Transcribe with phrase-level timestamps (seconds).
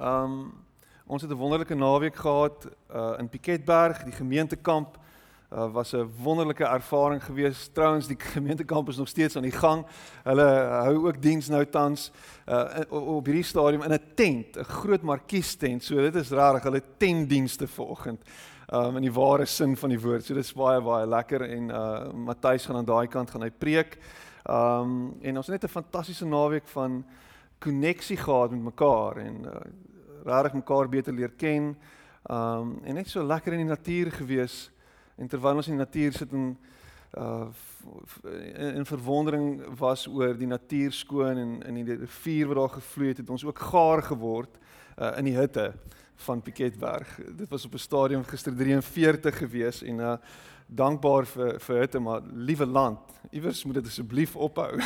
[0.00, 0.52] Um
[1.06, 4.98] ons het 'n wonderlike naweek gehad uh in Piketberg, die gemeentekamp.
[5.52, 7.74] Uh was 'n wonderlike ervaring geweest.
[7.74, 9.86] Trouwens, die gemeentekamp is nog steeds aan die gang.
[10.22, 10.44] Hulle
[10.82, 12.12] hou ook diens nou tans
[12.48, 15.84] uh op hierdie stadium in 'n tent, 'n groot markies tent.
[15.84, 18.20] So dit is regtig hulle tentdienste vanoggend.
[18.72, 20.24] Um in die ware sin van die woord.
[20.24, 23.50] So dit is baie baie lekker en uh Matthys gaan aan daai kant gaan hy
[23.50, 23.98] preek.
[24.44, 27.04] Um en ons het net 'n fantastiese naweek van
[27.58, 29.60] koneksie gehad met mekaar en uh,
[30.24, 31.76] regtig mekaar beter leer ken.
[32.30, 34.70] Um en net so lekker in die natuur gewees
[35.16, 36.56] en terwyl ons in die natuur sit en
[37.18, 37.46] uh
[38.24, 43.08] in, in verwondering was oor die natuur skoon en in die rivier wat daar gevloei
[43.08, 44.58] het, het ons ook gaar geword
[44.98, 45.68] uh in die hitte
[46.16, 47.18] van Piketberg.
[47.36, 50.16] Dit was op 'n stadium gister 43 gewees en uh
[50.66, 52.98] dankbaar vir vir hitte maar liewe land.
[53.30, 54.80] Iewers moet dit asseblief ophou.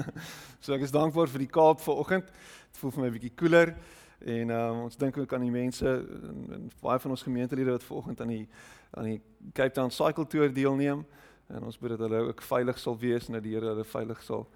[0.60, 2.24] so ek is dankbaar vir die Kaap vanoggend.
[2.24, 3.74] Dit voel vir my 'n bietjie koeler.
[4.18, 7.84] En um, ons dink ook aan die mense en, en baie van ons gemeentelede wat
[7.84, 8.48] vanoggend aan die
[8.90, 9.20] aan die
[9.52, 11.04] Cape Town Cycle Tour deelneem
[11.48, 14.22] en ons bid dat hulle ook veilig sal wees en dat die Here hulle veilig
[14.24, 14.46] sal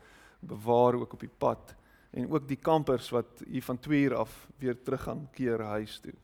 [0.41, 1.75] bewaar ook op die pad
[2.13, 6.01] en ook die kampers wat hier van 2 uur af weer terug gaan keer huis
[6.01, 6.15] toe.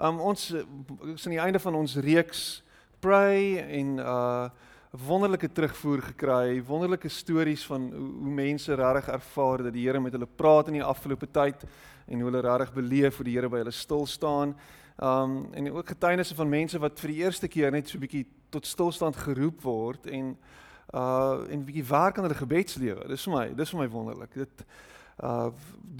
[0.00, 2.62] Um ons is aan die einde van ons reeks
[3.00, 4.50] pray en uh
[5.06, 10.12] wonderlike terugvoer gekry, wonderlike stories van hoe, hoe mense regtig ervaar dat die Here met
[10.12, 11.62] hulle praat in die afgelope tyd
[12.08, 14.56] en hoe hulle regtig beleef hoe die Here by hulle stil staan.
[14.98, 18.26] Um en ook getuienisse van mense wat vir die eerste keer net so 'n bietjie
[18.50, 20.36] tot stilstand geroep word en
[20.94, 23.08] uh en 'n bietjie werk aan hulle gebedslewe.
[23.08, 24.34] Dis vir my, dis vir my wonderlik.
[24.34, 24.64] Dit
[25.22, 25.50] uh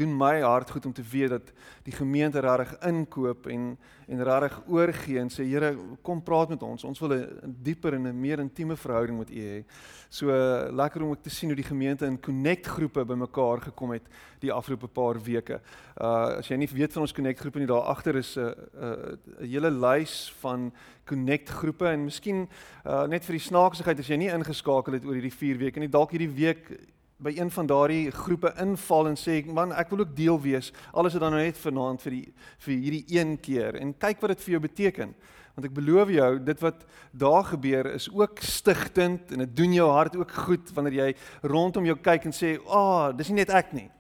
[0.01, 3.79] doen my hart goed om te weet dat die gemeente regtig inkoop en
[4.11, 6.85] en regtig oorgee en sê Here kom praat met ons.
[6.85, 9.65] Ons wil 'n dieper en 'n meer intieme verhouding met U hê.
[10.09, 13.91] So uh, lekker om ook te sien hoe die gemeente in connect groepe bymekaar gekom
[13.91, 14.03] het
[14.39, 15.61] die afgelope paar weke.
[16.01, 18.51] Uh as jy nie weet van ons connect groepe nie, daar agter is 'n uh,
[18.51, 20.73] 'n uh, hele lys van
[21.05, 22.49] connect groepe en miskien
[22.87, 25.89] uh net vir die snaaksigheid as jy nie ingeskakel het oor hierdie 4 weke nie,
[25.89, 26.79] dalk hierdie week
[27.21, 30.71] by een van daardie groepe inval en sê man ek wil ook deel wees.
[30.93, 32.25] Alles is dan nou net vanaand vir die
[32.65, 33.77] vir hierdie een keer.
[33.77, 35.13] En kyk wat dit vir jou beteken.
[35.55, 39.91] Want ek beloof jou dit wat daar gebeur is ook stigtend en dit doen jou
[39.91, 41.11] hart ook goed wanneer jy
[41.43, 43.91] rondom jou kyk en sê ah oh, dis nie net ek nie.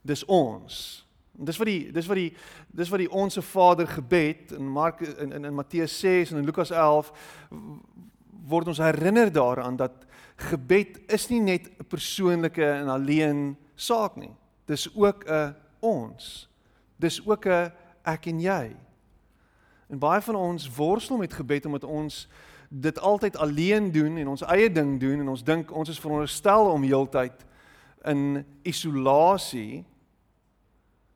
[0.00, 0.80] Dis ons.
[1.38, 2.30] En dis wat die dis wat die
[2.80, 6.48] dis wat die onsse Vader gebed in Mark in in, in Matteus 6 en in
[6.48, 7.12] Lukas 11
[8.50, 10.06] word ons herinner daaraan dat
[10.42, 14.34] gebed is nie net 'n persoonlike en alleen saak nie.
[14.66, 16.48] Dis ook 'n ons.
[16.96, 17.72] Dis ook 'n
[18.04, 18.76] ek en jy.
[19.88, 22.28] En baie van ons worstel met gebed omdat ons
[22.68, 26.70] dit altyd alleen doen en ons eie ding doen en ons dink ons is veronderstel
[26.70, 27.44] om heeltyd
[28.04, 29.84] in isolasie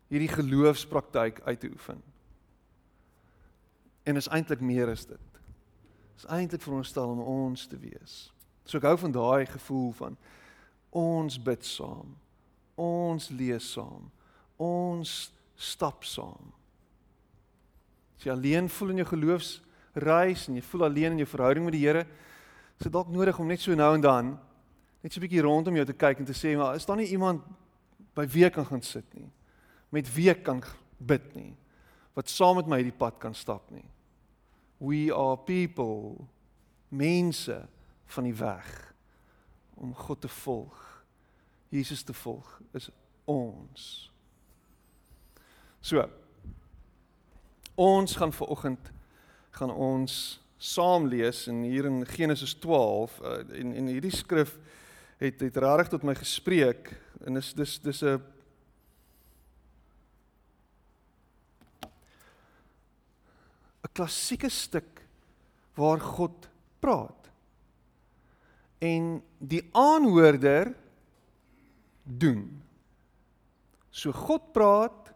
[0.08, 2.02] hierdie geloofspraktyk uit te oefen.
[4.02, 5.40] En is eintlik meer as dit.
[6.16, 8.33] Is eintlik veronderstel om ons te wees.
[8.64, 10.16] So ek hou van daai gevoel van
[10.94, 12.14] ons bid saam.
[12.80, 14.08] Ons lees saam.
[14.62, 16.52] Ons stap saam.
[18.19, 21.76] As jy alleen voel in jou geloofsreis en jy voel alleen in jou verhouding met
[21.76, 22.06] die Here,
[22.78, 24.34] is dit dalk nodig om net so nou en dan
[25.02, 27.12] net so 'n bietjie rondom jou te kyk en te sê, maar is daar nie
[27.12, 27.42] iemand
[28.14, 29.31] by wie ek kan gaan sit nie?
[29.91, 30.62] Met wie ek kan
[30.98, 31.54] bid nie?
[32.14, 33.84] Wat saam met my hierdie pad kan stap nie?
[34.78, 36.26] We are people.
[36.91, 37.69] Mense
[38.06, 38.94] van die weg
[39.75, 41.04] om God te volg.
[41.69, 42.91] Jesus te volg is
[43.25, 44.10] ons.
[45.81, 46.09] So.
[47.75, 48.93] Ons gaan ver oggend
[49.50, 54.56] gaan ons saam lees in hier in Genesis 12 uh, en en hierdie skrif
[55.19, 56.91] het het regtig tot my gespreek
[57.26, 58.22] en dis dis dis 'n
[63.94, 65.04] klassieke stuk
[65.75, 66.48] waar God
[66.82, 67.23] praat
[68.84, 70.74] en die aanhoorder
[72.04, 72.44] doen.
[73.94, 75.12] So God praat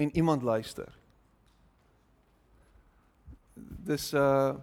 [0.00, 0.88] en iemand luister.
[3.84, 4.54] Dis uh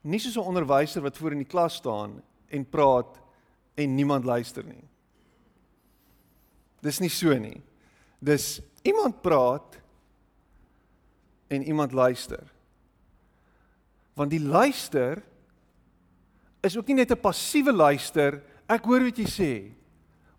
[0.00, 3.20] nie soos 'n onderwyser wat voor in die klas staan en praat
[3.76, 4.88] en niemand luister nie.
[6.80, 7.60] Dis nie so nie.
[8.18, 9.76] Dis iemand praat
[11.48, 12.52] en iemand luister.
[14.14, 15.22] Want die luister
[16.62, 18.42] is ook nie net 'n passiewe luister.
[18.68, 19.72] Ek hoor wat jy sê,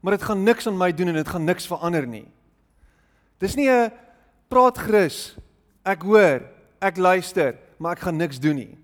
[0.01, 2.27] maar dit gaan niks aan my doen en dit gaan niks verander nie.
[3.39, 3.91] Dis nie 'n
[4.49, 5.35] praat grus.
[5.83, 6.41] Ek hoor,
[6.79, 8.77] ek luister, maar ek gaan niks doen nie.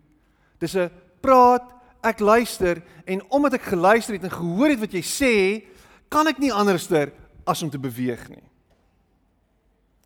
[0.59, 0.89] Dis 'n
[1.21, 1.73] praat,
[2.03, 5.65] ek luister en omdat ek geluister het en gehoor het wat jy sê,
[6.09, 7.11] kan ek nie anderster
[7.45, 8.43] as om te beweeg nie.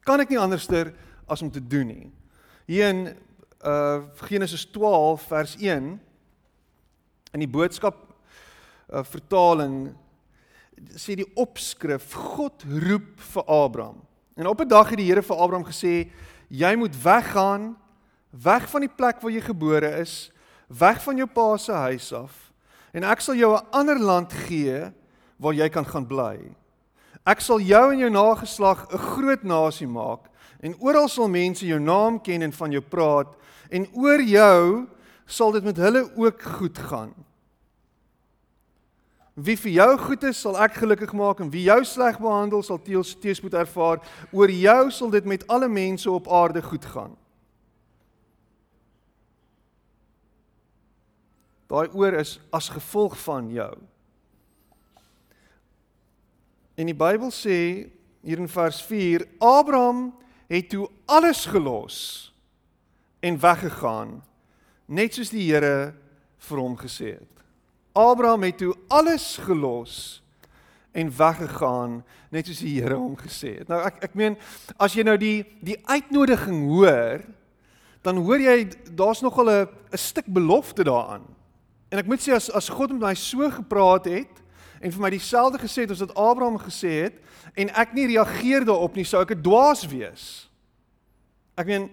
[0.04, 0.94] Kan ek nie anderster
[1.28, 2.12] as om te doen nie.
[2.68, 3.18] Hier in
[3.66, 6.00] uh Genesis 12 vers 1
[7.34, 7.96] in die boodskap
[8.92, 9.96] uh, vertaling
[10.98, 14.02] sê die opskrif God roep vir Abraham.
[14.36, 16.10] En op 'n dag het die Here vir Abraham gesê
[16.50, 17.76] jy moet weggaan
[18.32, 20.32] weg van die plek waar jy gebore is,
[20.68, 22.52] weg van jou pa se huis af
[22.94, 24.92] en ek sal jou 'n ander land gee
[25.38, 26.56] waar jy kan gaan bly.
[27.26, 30.30] Ek sal jou en jou nageslag 'n groot nasie maak
[30.60, 33.28] en oral sal mense jou naam ken en van jou praat
[33.70, 34.88] en oor jou
[35.26, 37.14] sal dit met hulle ook goed gaan.
[39.34, 42.82] Wie vir jou goed is, sal ek gelukkig maak en wie jou sleg behandel, sal
[42.84, 44.02] teels teespoed ervaar.
[44.36, 47.16] Oor jou sal dit met alle mense op aarde goed gaan.
[51.72, 53.72] Daai oor is as gevolg van jou.
[56.76, 57.88] En die Bybel sê
[58.22, 60.10] hier in vers 4, Abraham
[60.52, 61.98] het toe alles gelos
[63.24, 64.20] en weggegaan,
[64.92, 65.94] net soos die Here
[66.50, 67.44] vir hom gesê het.
[67.96, 69.96] Abraham het toe alles gelos
[70.92, 72.02] en weggegaan,
[72.32, 73.70] net soos die Here hom gesê het.
[73.72, 74.36] Nou ek ek meen
[74.80, 77.24] as jy nou die die uitnodiging hoor,
[78.04, 78.66] dan hoor jy
[78.98, 81.24] daar's nogal 'n 'n stuk belofte daaraan.
[81.92, 84.42] En ek moet sê as as God met my so gepraat het
[84.82, 87.16] en vir my dieselfde gesê het as wat Abraham gesê het
[87.56, 90.50] en ek nie reageer daarop nie, sou ek 'n dwaas wees.
[91.58, 91.92] Ek meen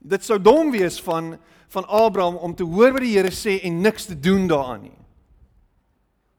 [0.00, 1.38] dit sou dom wees van
[1.74, 4.98] van Abraham om te hoor wat die Here sê en niks te doen daaraan nie.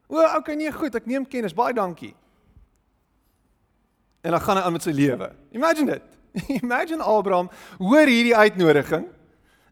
[0.08, 1.56] O, okay, nee, goed, ek neem kennis.
[1.56, 2.14] Baie dankie.
[4.26, 5.30] En dan gaan hy aan met sy lewe.
[5.58, 6.16] Imagine dit.
[6.62, 9.06] Imagine Abraham hoor hierdie uitnodiging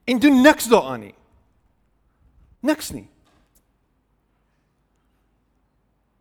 [0.04, 1.15] en doen niks daaraan nie.
[2.63, 3.07] Niks nie.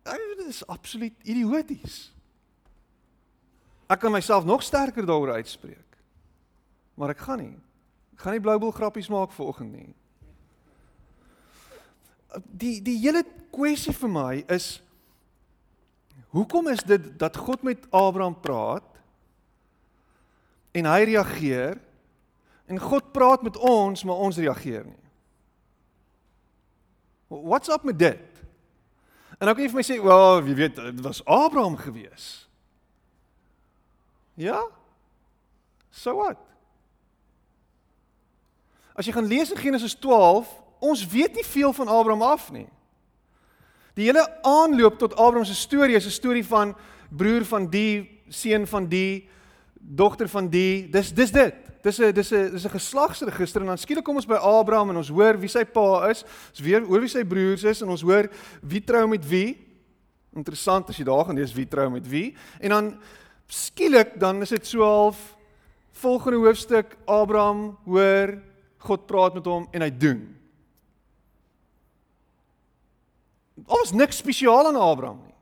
[0.03, 2.09] Dit is absoluut idioties.
[3.87, 5.99] Ek kan myself nog sterker daaroor uitspreek.
[6.99, 7.53] Maar ek gaan nie.
[8.23, 9.89] Ek gaan nie bloubil grappies maak vanoggend nie.
[12.55, 14.67] Die die hele kwessie vir my is
[16.31, 18.87] hoekom is dit dat God met Abraham praat
[20.71, 21.75] en hy reageer
[22.71, 25.03] en God praat met ons maar ons reageer nie.
[27.27, 28.41] What's up met dit?
[29.35, 32.47] En dan kan jy vir my sê, "Wel, jy weet, dit was Abraham gewees."
[34.39, 34.63] Ja?
[35.91, 36.52] So wat?
[38.93, 40.49] As jy gaan lees in Genesis 12,
[40.83, 42.67] ons weet nie veel van Abraham af nie.
[43.97, 46.75] Die hele aanloop tot Abraham se storie is 'n storie van
[47.09, 49.29] broer van die, seun van die,
[49.77, 50.89] dogter van die.
[50.89, 51.55] Dis dis dit.
[51.83, 54.97] Dis 'n dis 'n dis 'n geslagsregister en dan skielik kom ons by Abraham en
[54.97, 56.23] ons hoor wie sy pa is.
[56.49, 58.29] Ons weer hoor wie sy broers is en ons hoor
[58.61, 59.57] wie trou met wie.
[60.35, 62.35] Interessant as jy daar gaan lees wie trou met wie.
[62.59, 62.99] En dan
[63.47, 65.35] skielik dan is dit so half
[65.91, 68.41] volgende hoofstuk Abraham hoor
[68.83, 70.21] God praat met hom en hy doen.
[73.63, 75.35] Daar was niks spesiaal aan Abraham nie.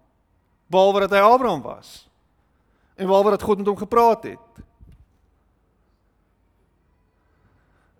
[0.72, 2.10] Behalwe dat hy Abraham was.
[2.96, 4.48] En behalwe dat God met hom gepraat het.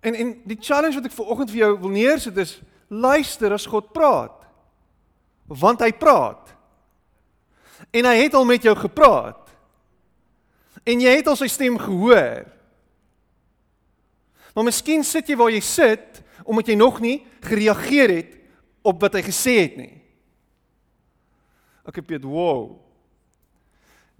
[0.00, 2.56] En en die challenge wat ek vir oggend vir jou wil neersit is
[2.90, 4.34] luister as God praat.
[5.46, 6.54] Want hy praat.
[7.90, 9.50] En hy het al met jou gepraat.
[10.82, 12.46] En jy het al sy stem gehoor.
[14.54, 18.32] Maar miskien sit jy waar jy sit omdat jy nog nie gereageer het
[18.82, 19.92] op wat hy gesê het nie.
[21.86, 22.78] Ek het weet, wow.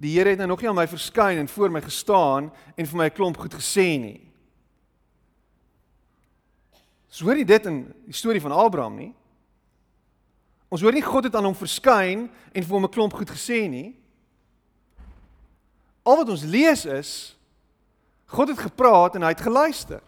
[0.03, 2.99] Die Here het nou nog nie aan my verskyn en voor my gestaan en vir
[2.99, 4.21] my 'n klomp goed gesê nie.
[7.09, 9.15] Ons hoor nie dit in die storie van Abraham nie.
[10.69, 13.69] Ons hoor nie God het aan hom verskyn en vir hom 'n klomp goed gesê
[13.69, 13.95] nie.
[16.03, 17.37] Al wat ons lees is
[18.27, 20.01] God het gepraat en hy het geluister.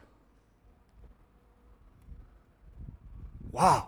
[3.55, 3.85] Wow.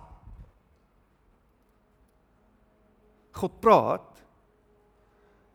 [3.37, 4.23] God praat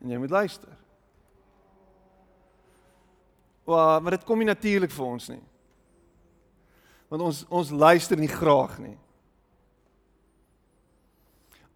[0.02, 0.76] en jy moet luister.
[3.66, 5.42] Wow, maar dit kom nie natuurlik vir ons nie
[7.12, 8.96] want ons ons luister nie graag nie.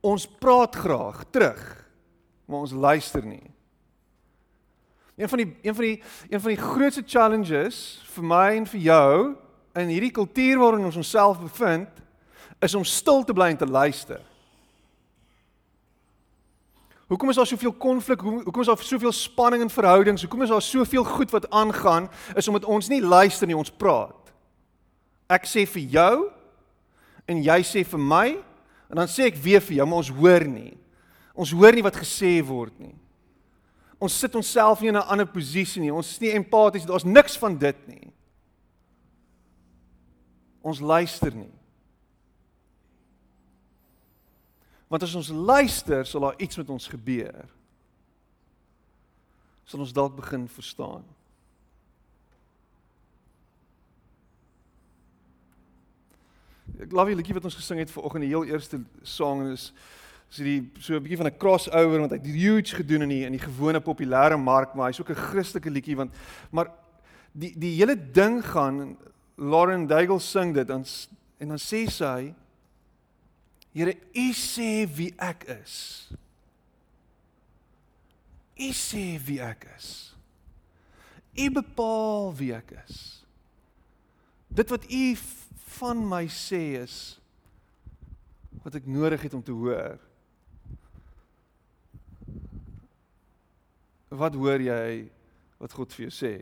[0.00, 1.60] Ons praat graag terug,
[2.48, 3.44] maar ons luister nie.
[5.16, 5.98] Een van die een van die
[6.30, 7.82] een van die grootste challenges
[8.14, 9.18] vir my en vir jou
[9.76, 11.92] in hierdie kultuur waarin ons onsself bevind,
[12.58, 14.22] is om stil te bly en te luister.
[17.06, 18.20] Hoekom is daar soveel konflik?
[18.20, 20.22] Hoekom is daar soveel spanning in verhoudings?
[20.22, 22.08] Hoekom is daar soveel goed wat aangaan?
[22.34, 24.32] Is omdat ons nie luister nie, ons praat.
[25.30, 26.14] Ek sê vir jou
[27.26, 28.26] en jy sê vir my
[28.90, 30.74] en dan sê ek weer vir jou, maar ons hoor nie.
[31.34, 32.94] Ons hoor nie wat gesê word nie.
[34.02, 35.92] Ons sit onsself nie in 'n ander posisie nie.
[35.92, 38.12] Ons is nie empaties, daar's niks van dit nie.
[40.62, 41.52] Ons luister nie.
[44.88, 47.44] Want as ons luister, sal daar iets met ons gebeur.
[49.66, 51.02] Sal ons dalk begin verstaan.
[56.76, 59.70] Ek glo die liedjie wat ons gesing het vanoggend, die heel eerste sang is
[60.26, 63.24] is die so 'n bietjie van 'n crossover want hy het huge gedoen in die
[63.24, 66.12] in die gewone populêre mark, maar hy's ook 'n Christelike liedjie want
[66.50, 66.70] maar
[67.32, 68.96] die die hele ding gaan
[69.36, 70.84] Lauren Daigle sing dit dan
[71.38, 72.34] en dan sê sy
[73.76, 76.08] Here, U sê wie ek is.
[78.56, 79.88] U sê wie ek is.
[81.36, 83.02] U bepaal wie ek is.
[84.48, 85.02] Dit wat U
[85.76, 86.96] van my sê is
[88.64, 90.00] wat ek nodig het om te hoor.
[94.08, 94.88] Wat hoor jy
[95.60, 96.34] wat God vir jou sê?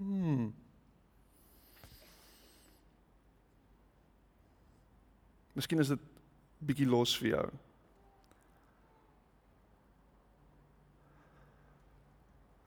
[0.00, 0.48] Hmm.
[5.52, 6.00] Miskien is dit
[6.64, 7.46] bietjie los vir jou.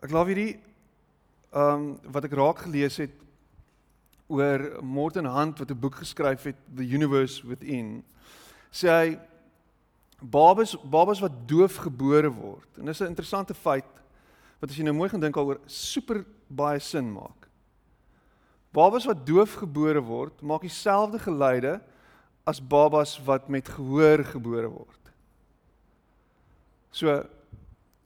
[0.05, 0.53] Ek glo hierdie
[1.55, 3.13] ehm um, wat ek raak gelees het
[4.27, 8.03] oor Morton Hunt wat 'n boek geskryf het The Universe Within.
[8.71, 9.19] Sê hy
[10.21, 12.67] babas babas wat doof gebore word.
[12.77, 13.85] En dis 'n interessante feit
[14.59, 17.47] wat as jy nou mooi gaan dink daaroor super baie sin maak.
[18.71, 21.81] Babas wat doof gebore word, maak dieselfde geluide
[22.45, 25.09] as babas wat met gehoor gebore word.
[26.93, 27.17] So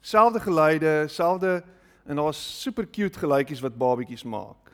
[0.01, 1.60] selfde geluide, selfde
[2.08, 4.72] en daar's super cute geluitjies wat babatjies maak.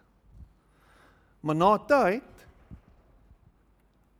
[1.41, 2.31] Maar na tyd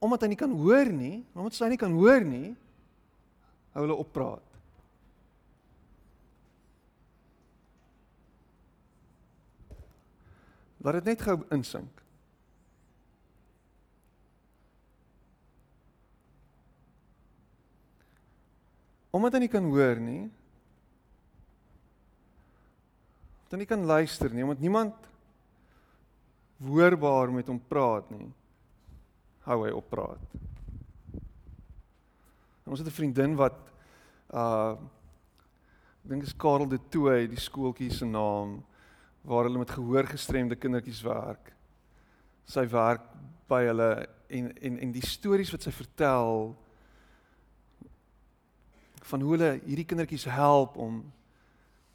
[0.06, 2.52] omdat hy nie kan hoor nie, omdat sy nie kan hoor nie,
[3.74, 4.44] hou hulle oppraat.
[10.86, 12.05] Laat dit net gou insink.
[19.16, 20.24] Omdat hy nie kan hoor nie,
[23.46, 25.08] omdat hy nie kan luister nie, omdat niemand
[26.66, 28.28] hoorbaar met hom praat nie,
[29.46, 30.36] hou hy op praat.
[32.66, 33.56] En ons het 'n vriendin wat
[34.34, 34.76] uh
[36.06, 38.64] ek dink is Karel de Tooy, die skooltjie se naam
[39.24, 41.54] waar hulle met gehoorgestremde kindertjies werk.
[42.46, 43.02] Sy werk
[43.48, 46.56] by hulle en en en die stories wat sy vertel
[49.10, 51.04] van hoe hulle hierdie kindertjies help om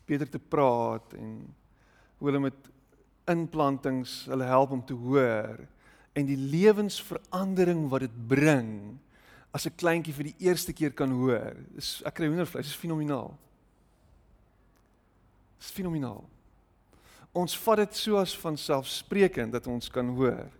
[0.06, 1.34] beter te praat en
[2.18, 2.70] hoe hulle met
[3.30, 5.60] implantings hulle help om te hoor
[6.18, 8.98] en die lewensverandering wat dit bring
[9.54, 11.56] as 'n kleintjie vir die eerste keer kan hoor.
[11.74, 13.34] Dis ek kry hoendervleis, dis fenomenaal.
[15.58, 16.24] Dis fenomenaal.
[17.32, 20.50] Ons vat dit so as van selfsprekend dat ons kan hoor.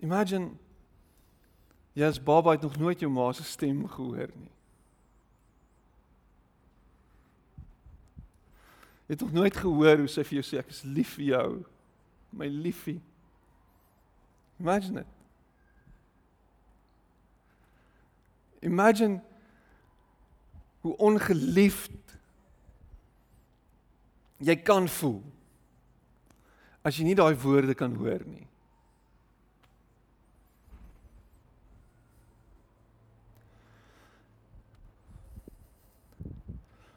[0.00, 0.50] Imagine
[1.96, 4.52] jy as baba het nog nooit jou ma se stem gehoor nie.
[9.06, 11.50] Jy het nog nooit gehoor hoe sy vir jou sê ek is lief vir jou,
[12.36, 12.98] my liefie.
[14.60, 15.12] Imagine it.
[18.66, 19.20] Imagine
[20.82, 22.16] hoe ongeliefd
[24.42, 25.22] jy kan voel
[26.86, 28.44] as jy nie daai woorde kan hoor nie.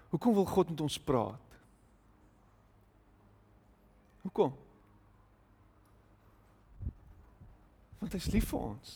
[0.10, 1.60] Hoekom wil God met ons praat?
[4.22, 4.56] Hoekom?
[8.00, 8.96] Want hy is lief vir ons.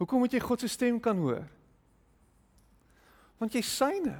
[0.00, 1.44] Hoekom moet jy God se stem kan hoor?
[3.40, 4.16] Want jy syne.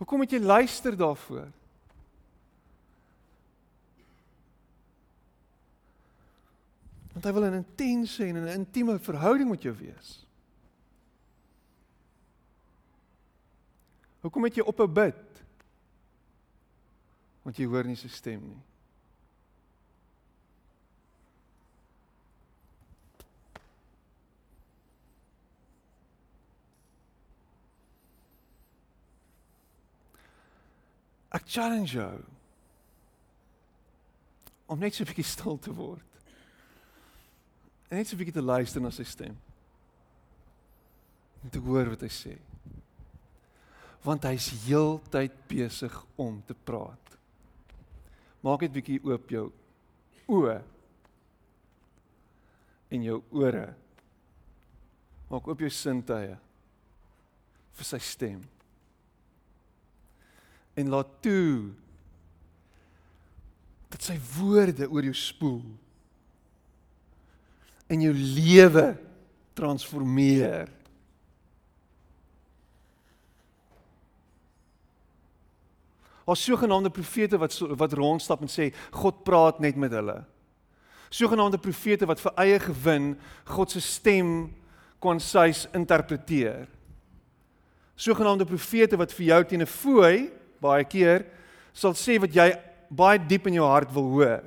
[0.00, 1.48] Hoekom moet jy luister daarvoor?
[7.12, 10.26] Want hy wil 'n intense en 'n intieme verhouding met jou wees.
[14.20, 15.42] Hoekom het jy op 'n bid?
[17.42, 18.62] Want jy hoor nie sy stem nie.
[31.32, 32.24] Ek challenge jou
[34.66, 36.11] om net so 'n bietjie stil te word.
[37.92, 39.36] En net so 'n bietjie te luister na sy stem.
[41.44, 42.38] Om te hoor wat hy sê
[44.02, 47.18] want hy's heeltyd besig om te praat.
[48.42, 49.44] Maak net bietjie oop jou
[50.26, 50.56] oë
[52.92, 53.68] en jou ore.
[55.30, 56.34] Maak oop jou sintuie
[57.72, 58.42] vir sy stem.
[60.74, 61.70] En laat toe
[63.92, 65.62] dat sy woorde oor jou spoel
[67.92, 68.86] en jou lewe
[69.58, 70.70] transformeer.
[76.24, 80.20] Ons sogenaamde profete wat wat rondstap en sê God praat net met hulle.
[81.12, 83.12] Sogenaamde profete wat vir eie gewin
[83.50, 84.52] God se stem
[85.02, 86.70] konsys interpreteer.
[87.98, 90.30] Sogenaamde profete wat vir jou teen 'n fooi
[90.60, 91.26] baie keer
[91.74, 92.52] sal sê wat jy
[92.90, 94.42] baie diep in jou hart wil hoor.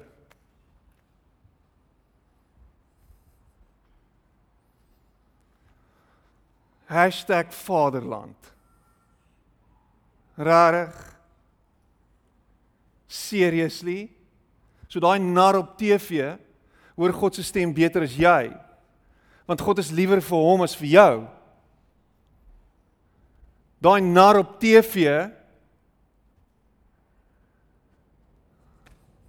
[6.96, 8.52] #vaderland.
[10.38, 10.96] Rarig
[13.08, 14.10] seriously.
[14.88, 16.38] So daai nar op TV
[16.96, 18.52] hoor God se stem beter as jy.
[19.46, 21.28] Want God is liewer vir hom as vir jou.
[23.84, 25.32] Daai nar op TV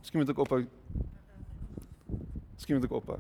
[0.06, 0.60] Miskien moet ek ophou.
[2.54, 3.18] Miskien moet ek ophou.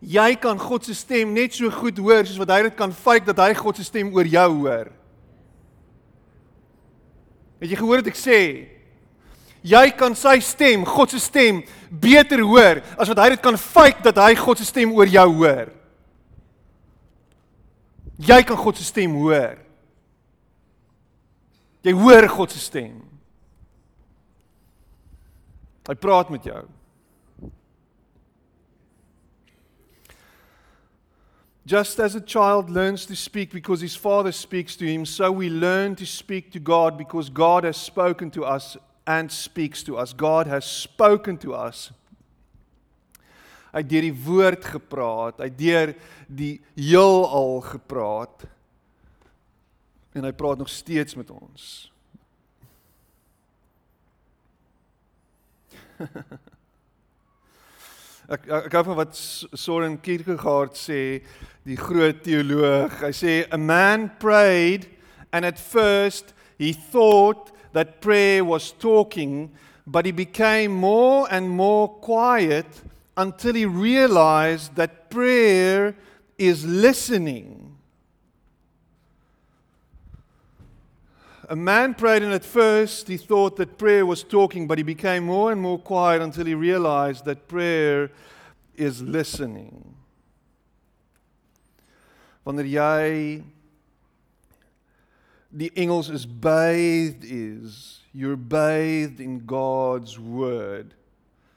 [0.00, 3.26] Jy kan God se stem net so goed hoor soos wat hy dit kan fake
[3.26, 4.92] dat hy God se stem oor jou hoor.
[7.58, 8.42] Het jy gehoor wat ek sê?
[9.66, 14.04] Jy kan sy stem, God se stem, beter hoor as wat hy dit kan fake
[14.06, 15.74] dat hy God se stem oor jou hoor.
[18.18, 19.58] Jy kan God se stem hoor.
[21.86, 22.96] Jy hoor God se stem.
[25.88, 26.66] Hy praat met jou.
[31.68, 35.50] Just as a child learns to speak because his father speaks to him, so we
[35.50, 40.14] learn to speak to God because God has spoken to us and speaks to us.
[40.14, 41.90] God has spoken to us.
[43.68, 45.92] Hy het deur die woord gepraat, hy het deur
[46.40, 48.48] die heelal gepraat.
[50.16, 51.92] En hy praat nog steeds met ons.
[58.28, 61.24] Ek ek hou van wat Soren Kierkegaard sê,
[61.64, 62.94] die groot teoloog.
[63.02, 64.86] Hy sê a man prayed
[65.32, 69.50] and at first he thought that prayer was talking,
[69.86, 72.66] but he became more and more quiet
[73.16, 75.94] until he realized that prayer
[76.38, 77.76] is listening.
[81.50, 85.24] A man prayed, and at first he thought that prayer was talking, but he became
[85.24, 88.10] more and more quiet until he realized that prayer
[88.76, 89.97] is listening.
[92.48, 93.08] Wanneer jy
[95.52, 100.94] die Engels is bathed is, you're bathed in God's word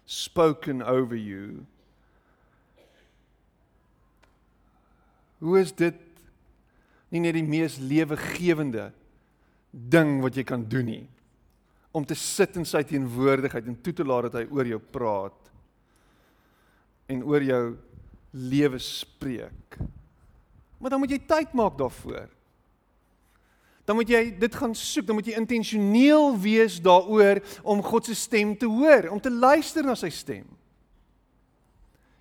[0.03, 1.63] spoken over you.
[5.39, 5.95] Hoe is dit
[7.11, 8.89] nie net die mees lewegewende
[9.71, 11.05] ding wat jy kan doen nie
[11.95, 15.49] om te sit in sy teenwoordigheid en toe te laat dat hy oor jou praat
[17.11, 17.63] en oor jou
[18.31, 19.79] lewe spreek.
[20.81, 22.29] Maar dan moet jy tyd maak daarvoor.
[23.85, 28.15] Dan moet jy dit gaan soek, dan moet jy intentioneel wees daaroor om God se
[28.17, 30.45] stem te hoor, om te luister na sy stem.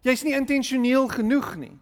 [0.05, 1.77] Jy's nie intentioneel genoeg nie.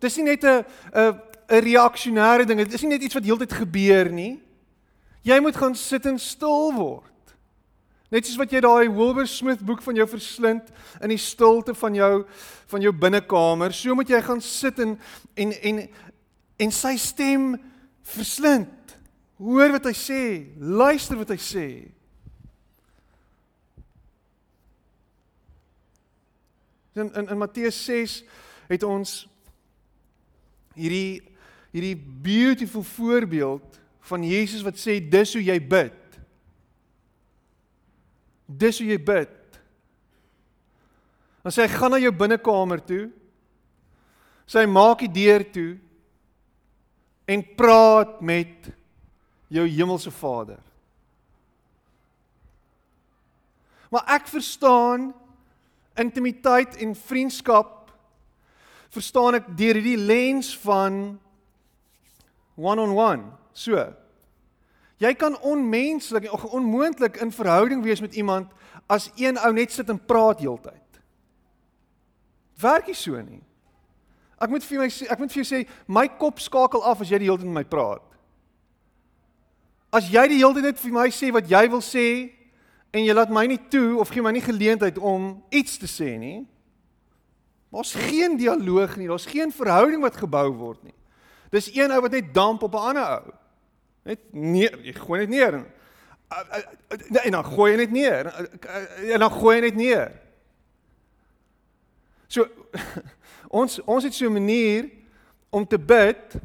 [0.00, 2.58] Dis nie net 'n 'n 'n reaksionêre ding.
[2.58, 4.40] Dit is nie net iets wat heeltyd gebeur nie.
[5.22, 7.10] Jy moet gaan sit en stil word.
[8.10, 11.94] Net soos wat jy daai Wilbur Smith boek van jou verslind in die stilte van
[11.94, 12.14] jou
[12.72, 14.96] van jou binnekamer, so moet jy gaan sit en
[15.38, 15.78] en en
[16.60, 17.54] en sy stem
[18.10, 18.96] verslind.
[19.40, 20.22] Hoor wat hy sê,
[20.58, 21.66] luister wat hy sê.
[26.98, 28.20] In in, in Matteus 6
[28.74, 29.22] het ons
[30.74, 31.22] hierdie
[31.70, 33.78] hierdie beautiful voorbeeld
[34.10, 35.99] van Jesus wat sê dis hoe jy bid.
[38.50, 39.36] Dis hoe jy bid.
[41.44, 43.04] Dan sê hy gaan na jou binnekamer toe.
[44.50, 45.70] Sê hy maak die deur toe
[47.30, 48.72] en praat met
[49.50, 50.58] jou hemelse Vader.
[53.90, 55.10] Maar ek verstaan
[55.98, 57.76] intimiteit en vriendskap
[58.90, 61.18] verstaan ek deur hierdie lens van
[62.58, 63.26] one on one.
[63.54, 63.78] So.
[65.00, 68.52] Jy kan onmenslik of onmoontlik in verhouding wees met iemand
[68.86, 71.00] as een ou net sit en praat heeltyd.
[72.60, 73.40] Werk nie so nie.
[74.40, 77.22] Ek moet vir my ek moet vir jou sê, my kop skakel af as jy
[77.22, 78.04] die hele tyd met my praat.
[79.92, 82.06] As jy die hele tyd net vir my sê wat jy wil sê
[82.92, 86.12] en jy laat my nie toe of gee my nie geleentheid om iets te sê
[86.20, 86.44] nie.
[87.72, 90.96] Daar's geen dialoog nie, daar's geen verhouding wat gebou word nie.
[91.54, 93.39] Dis een ou wat net damp op 'n ander ou.
[94.02, 95.54] Net neer, jy gooi net neer.
[95.60, 98.30] En, dan gooi jy net neer.
[99.12, 100.12] En dan gooi jy net neer.
[102.30, 102.46] So
[103.60, 104.90] ons ons het so 'n manier
[105.50, 106.38] om te bid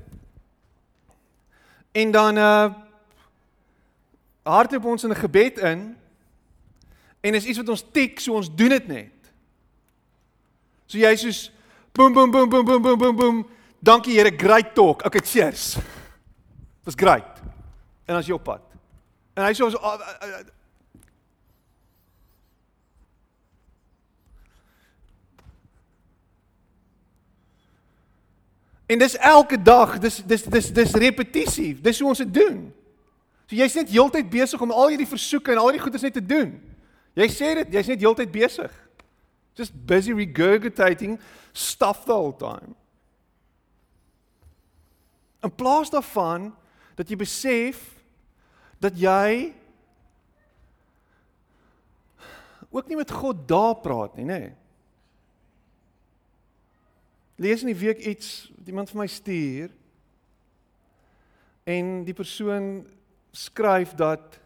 [1.93, 2.73] en dan uh
[4.45, 5.97] hardloop ons in 'n gebed in
[7.21, 9.31] en is iets wat ons tik, so ons doen dit net.
[10.85, 11.51] So jy soos
[11.91, 13.47] boem boem boem boem boem boem boem.
[13.79, 15.05] Dankie Here, great talk.
[15.05, 15.77] Okay, cheers.
[16.85, 17.34] Was great.
[18.05, 18.61] En as jy op pad.
[19.35, 20.43] En hy sê ons uh, uh, uh,
[28.85, 31.73] En dis elke dag, dis dis dis dis repetisie.
[31.81, 32.59] Dis hoe ons dit doen.
[33.49, 36.25] So jy's net heeltyd besig om al hierdie versoeke en al hierdie goedes net te
[36.25, 36.53] doen.
[37.17, 38.71] Jy sê dit, jy's net heeltyd besig.
[39.57, 41.17] Just busy regurgitating
[41.53, 42.75] stuff the whole time.
[45.45, 46.51] In plaas daarvan
[46.97, 47.94] dat jy besef
[48.83, 49.53] dat jy
[52.69, 54.39] ook nie met God daar praat nie, nê?
[54.39, 54.53] Nee.
[57.35, 59.71] Lees in die week iets wat iemand vir my stuur
[61.67, 62.85] en die persoon
[63.35, 64.39] skryf dat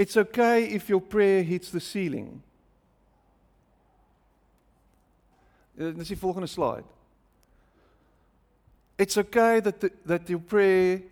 [0.00, 2.40] it's okay if your prayer hits the ceiling.
[5.76, 6.88] Eh, dit is die volgende slide.
[8.96, 11.02] It's okay that the, that your prayer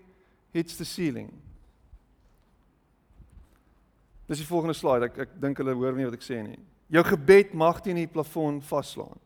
[0.53, 1.33] hits the ceiling.
[4.29, 5.09] Dis die volgende slide.
[5.09, 6.59] Ek ek dink hulle hoor nie wat ek sê nie.
[6.93, 9.17] Jou gebed mag teen die plafon vaslaan.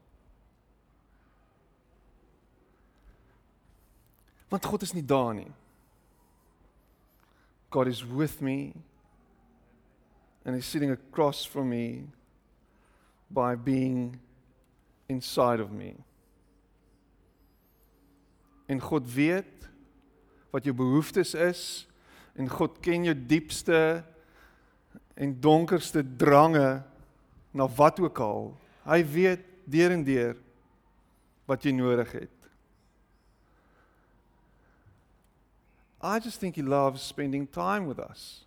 [4.52, 5.50] Want God is nie daar nie.
[7.72, 8.74] God is with me
[10.44, 12.04] and he's sitting across from me
[13.30, 14.20] by being
[15.08, 15.94] inside of me.
[18.68, 19.68] En God weet
[20.50, 21.86] wat jou behoeftes is
[22.36, 24.04] en God ken jou diepste
[25.14, 26.82] en donkerste drange
[27.50, 28.52] na wat ook al.
[28.88, 30.36] Hy weet deur en deur
[31.46, 32.38] wat jy nodig het.
[36.02, 38.44] I just think he loves spending time with us.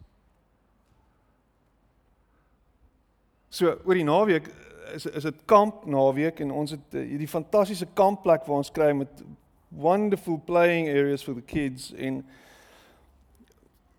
[3.50, 4.50] So oor die naweek
[4.94, 8.92] is is dit kamp naweek en ons het uh, hierdie fantastiese kampplek waar ons kry
[8.94, 9.24] met
[9.70, 12.20] wonderful playing areas for the kids en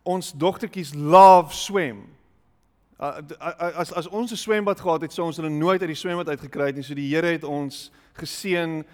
[0.07, 2.05] ons dogtertjies love swem.
[2.97, 3.21] Uh,
[3.77, 6.67] as as ons 'n swembad gehad het, sou ons hulle nooit uit die swembad uitgekry
[6.67, 6.83] het nie.
[6.83, 8.85] So die Here het ons geseën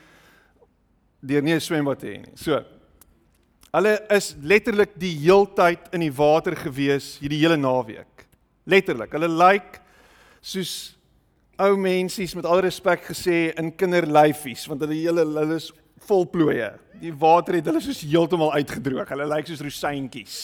[1.20, 2.36] deur nie 'n swembad te hê nie.
[2.36, 2.64] So
[3.72, 8.26] Hulle is letterlik die heeltyd in die water gewees hierdie hele naweek.
[8.68, 9.14] Letterlik.
[9.16, 9.80] Hulle lyk like
[10.44, 10.72] soos
[11.56, 15.70] ou mensies met al respek gesê in kinderlyfies want hulle hele hulle is
[16.04, 16.68] vol plooie.
[17.00, 19.08] Die water het hulle soos heeltemal uitgedroog.
[19.08, 20.36] Hulle lyk like soos rosyntjies.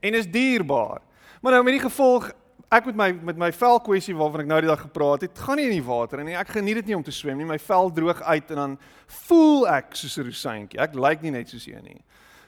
[0.00, 1.04] En is dierbaar.
[1.42, 2.30] Maar nou met die gevolg
[2.72, 5.60] ek met my met my vel kwessie waarvan ek nou die dag gepraat het, gaan
[5.60, 6.36] nie in die water nie.
[6.38, 7.48] Ek geniet dit nie om te swem nie.
[7.48, 8.78] My vel droog uit en dan
[9.26, 10.80] voel ek soos 'n rosyntjie.
[10.80, 12.00] Ek lyk like nie net soos een nie.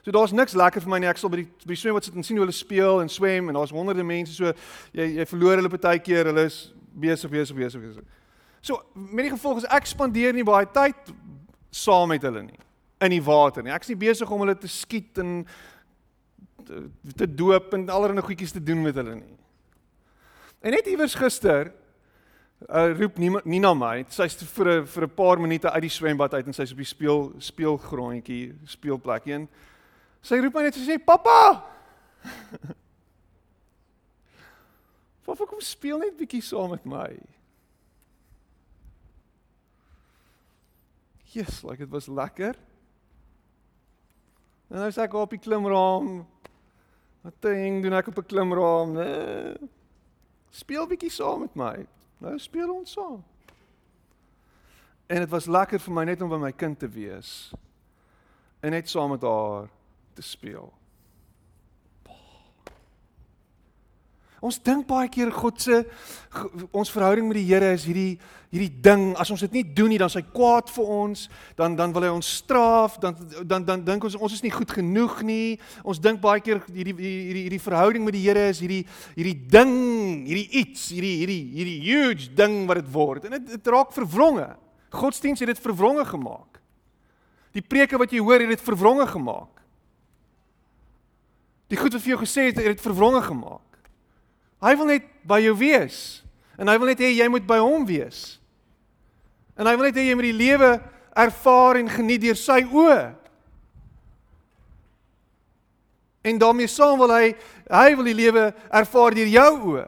[0.03, 1.07] So daar's niks lekker vir my nie.
[1.07, 3.49] Ek sal by die by die swembad sit en sien hoe hulle speel en swem
[3.49, 4.53] en daar's honderde mense so
[4.93, 6.25] jy jy verloor hulle baie keer.
[6.25, 8.03] Hulle is besig besig besig besig.
[8.61, 10.95] So met die gevolg is ek spandeer nie baie tyd
[11.71, 12.59] saam met hulle nie
[13.01, 13.73] in die water nie.
[13.75, 15.45] Ek's nie besig om hulle te skiet en
[16.65, 16.85] te,
[17.15, 19.35] te doop en allerlei goedjies te doen met hulle nie.
[20.65, 21.67] En net iewers gister
[22.69, 23.99] uh, roep Nina my.
[24.09, 26.89] Sy's vir 'n vir 'n paar minute uit die swembad uit en sy's op die
[26.89, 29.45] speel speelgrondjie, speelplek een.
[30.25, 31.61] Sy roep my net en sê pappa.
[35.25, 37.13] Pappa kom speel net bietjie saam met my.
[41.33, 42.55] Yes, like dit was lekker.
[44.69, 46.25] En nou sê ek op die klimraam.
[47.21, 48.93] Wat ding doen ek op 'n klimraam?
[48.97, 49.74] Nee.
[50.55, 51.73] Speel bietjie saam met my.
[52.23, 53.19] Nou speel ons saam.
[55.11, 57.51] En dit was lekker vir my net om by my kind te wees.
[58.63, 59.67] En net saam met haar
[60.15, 60.71] te speel.
[64.41, 65.83] Ons dink baie keer God se
[66.71, 68.17] ons verhouding met die Here is hierdie
[68.51, 71.25] hierdie ding as ons dit nie doen nie dan is hy kwaad vir ons
[71.57, 74.71] dan dan wil hy ons straf dan dan dan dink ons ons is nie goed
[74.71, 78.83] genoeg nie ons dink baie keer hierdie hierdie hierdie verhouding met die Here is hierdie
[79.17, 79.73] hierdie ding
[80.27, 84.53] hierdie iets hierdie hierdie hierdie huge ding wat dit word en dit raak vervronge
[84.95, 86.59] Godsdienst het dit verwronge gemaak.
[87.55, 89.51] Die preke wat jy hoor het dit verwronge gemaak.
[91.71, 93.64] Die goed wat vir jou gesê het, het dit verwronge gemaak.
[94.63, 96.21] Hy wil net by jou wees
[96.55, 98.37] en hy wil net hê jy moet by hom wees.
[99.59, 100.71] En hy wil net hê jy moet die lewe
[101.15, 103.01] ervaar en geniet deur sy oë.
[106.25, 109.85] En daarmee saam wil hy hy wil die lewe ervaar deur jou oë.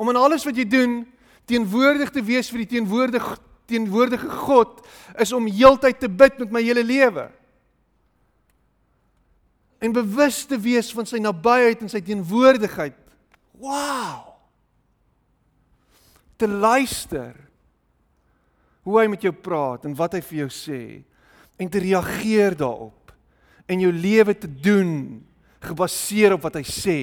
[0.00, 1.00] Om in alles wat jy doen
[1.50, 3.36] teenwoordig te wees vir die teenwoordige
[3.70, 4.80] teenwoordige God
[5.22, 7.28] is om heeltyd te bid met my hele lewe.
[9.80, 12.96] En bewus te wees van sy nabyheid en sy teenwoordigheid.
[13.60, 14.30] Wow
[16.40, 17.36] te luister
[18.86, 20.80] hoe hy met jou praat en wat hy vir jou sê
[21.60, 23.12] en te reageer daarop
[23.70, 25.20] en jou lewe te doen
[25.60, 27.00] gebaseer op wat hy sê.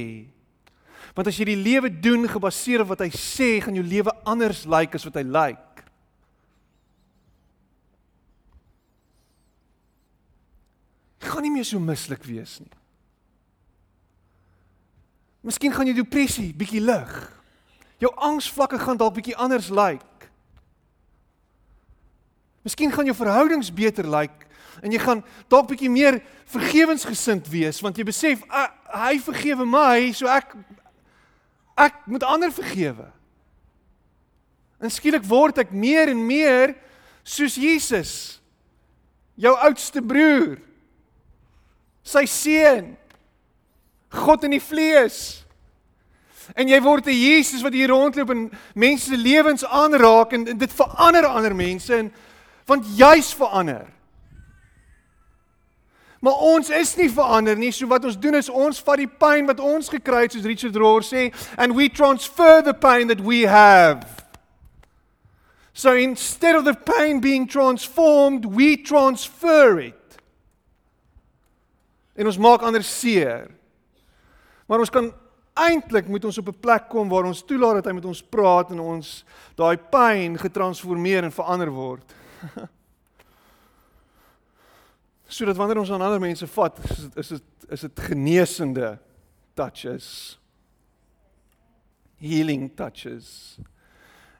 [1.13, 4.65] Want as jy die lewe doen gebaseer op wat hy sê, gaan jou lewe anders
[4.65, 5.37] lyk like as wat hy lyk.
[5.37, 5.66] Like.
[11.37, 12.71] Gaan nie meer so mislik wees nie.
[15.45, 17.11] Miskien gaan jou depressie bietjie lig.
[18.01, 20.01] Jou angsvlakke gaan dalk bietjie anders lyk.
[20.01, 20.31] Like.
[22.65, 24.49] Miskien gaan jou verhoudings beter lyk like,
[24.81, 26.17] en jy gaan dalk bietjie meer
[26.49, 28.73] vergewensgesind wees want jy besef ah,
[29.05, 30.57] hy vergewe my, so ek
[31.77, 33.11] ek moet ander vergewe.
[34.81, 36.73] En skielik word ek meer en meer
[37.21, 38.13] soos Jesus.
[39.37, 40.65] Jou oudste broer.
[42.07, 42.93] Sy seun.
[44.15, 45.43] God in die vlees.
[46.55, 50.57] En jy word 'n Jesus wat hier rondloop en mense se lewens aanraak en, en
[50.57, 52.13] dit verander ander mense en
[52.65, 53.87] want jy's verander.
[56.19, 57.71] Maar ons is nie verander nie.
[57.71, 60.75] So wat ons doen is ons vat die pyn wat ons gekry het soos Richard
[60.75, 64.07] Rohr sê and we transfer the pain that we have.
[65.73, 70.06] So instead of the pain being transformed, we transfer it.
[72.17, 73.45] En ons maak ander seer.
[74.67, 75.11] Maar ons kan
[75.57, 78.71] eintlik moet ons op 'n plek kom waar ons toelaat dat hy met ons praat
[78.71, 79.25] en ons
[79.55, 82.13] daai pyn getransformeer en verander word.
[85.27, 88.99] Sodat wanneer ons aan ander mense vat, is dit is dit is dit genesende
[89.53, 90.39] touches.
[92.17, 93.57] Healing touches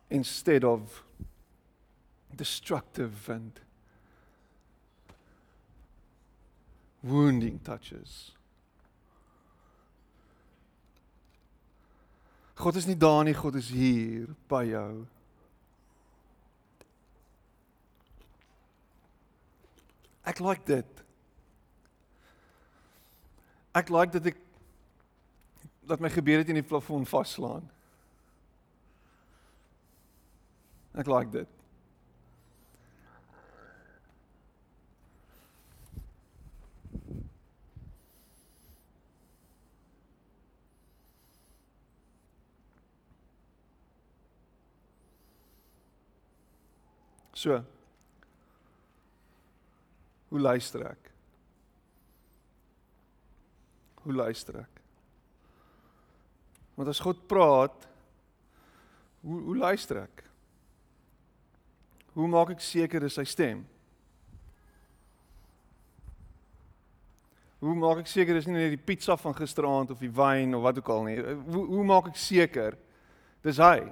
[0.10, 1.04] instead of
[2.36, 3.67] destructive and
[7.04, 8.34] wounding touches.
[12.56, 15.06] God is nie daar nie, God is hier by jou.
[20.28, 21.04] Ek like dit.
[23.78, 24.42] Ek like dat ek
[25.88, 27.64] dat my gebede teen die plafon vaslaan.
[30.98, 31.57] Ek like dit.
[47.38, 47.64] So.
[50.28, 51.12] Hoe luister ek?
[54.02, 54.82] Hoe luister ek?
[56.78, 57.86] Want as God praat,
[59.22, 60.24] hoe hoe luister ek?
[62.18, 63.62] Hoe maak ek seker dis sy stem?
[67.62, 70.66] Hoe maak ek seker dis nie net die pizza van gisteraand of die wyn of
[70.66, 71.22] wat ook al nie?
[71.22, 72.82] Hoe hoe maak ek seker
[73.46, 73.86] dis hy?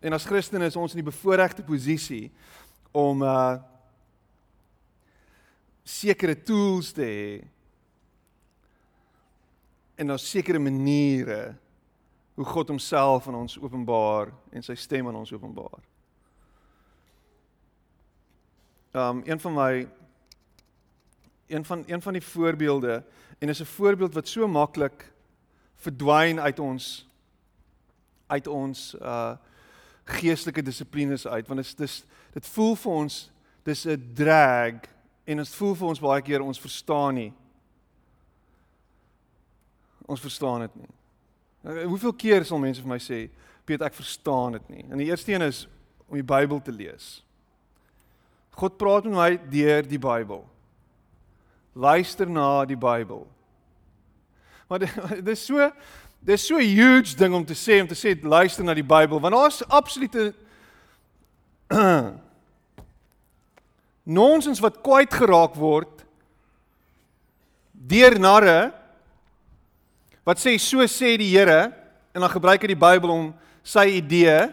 [0.00, 2.30] En as Christene is ons in die bevoordeelde posisie
[2.96, 3.58] om uh
[5.90, 7.30] sekere tools te hê
[9.98, 11.56] en daar sekere maniere
[12.38, 15.82] hoe God homself aan ons openbaar en sy stem aan ons openbaar.
[18.94, 19.72] Um een van my
[21.50, 23.02] een van een van die voorbeelde
[23.38, 25.12] en is 'n voorbeeld wat so maklik
[25.76, 27.08] verdwyn uit ons
[28.26, 29.36] uit ons uh
[30.18, 33.18] geestelike dissiplines uit want dit is dit voel vir ons
[33.64, 34.86] dis 'n drag
[35.24, 37.32] en dit voel vir ons baie keer ons verstaan nie.
[40.06, 40.94] Ons verstaan dit nie.
[41.62, 43.30] Nou, hoeveel keer sal mense vir my sê,
[43.64, 45.68] "Piet, ek verstaan dit nie." En die eerste een is
[46.08, 47.22] om die Bybel te lees.
[48.50, 50.48] God praat met my deur die Bybel.
[51.74, 53.26] Luister na die Bybel.
[54.68, 54.78] Maar
[55.24, 55.70] dit is so
[56.20, 59.20] Dis so 'n huge ding om te sê om te sê luister na die Bybel
[59.20, 60.34] want daar's absolute
[64.04, 66.04] nonsens wat kwyt geraak word
[67.72, 68.72] deur narre
[70.24, 71.72] wat sê so sê die Here
[72.12, 74.52] en dan gebruik hy die Bybel om sy idee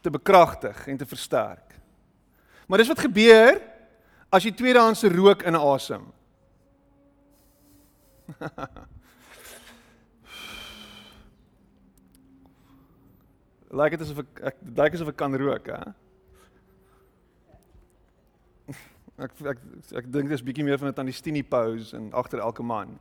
[0.00, 1.76] te bekragtig en te versterk.
[2.66, 3.60] Maar dis wat gebeur
[4.32, 6.06] as jy tweedehandse rook inasem.
[13.70, 15.82] Lyk dit asof ek ek lyk asof ek kan rook, hè?
[19.20, 19.58] Ek ek
[20.00, 22.98] ek dink dis bietjie meer van 'n Tandistini pose en agter elke man.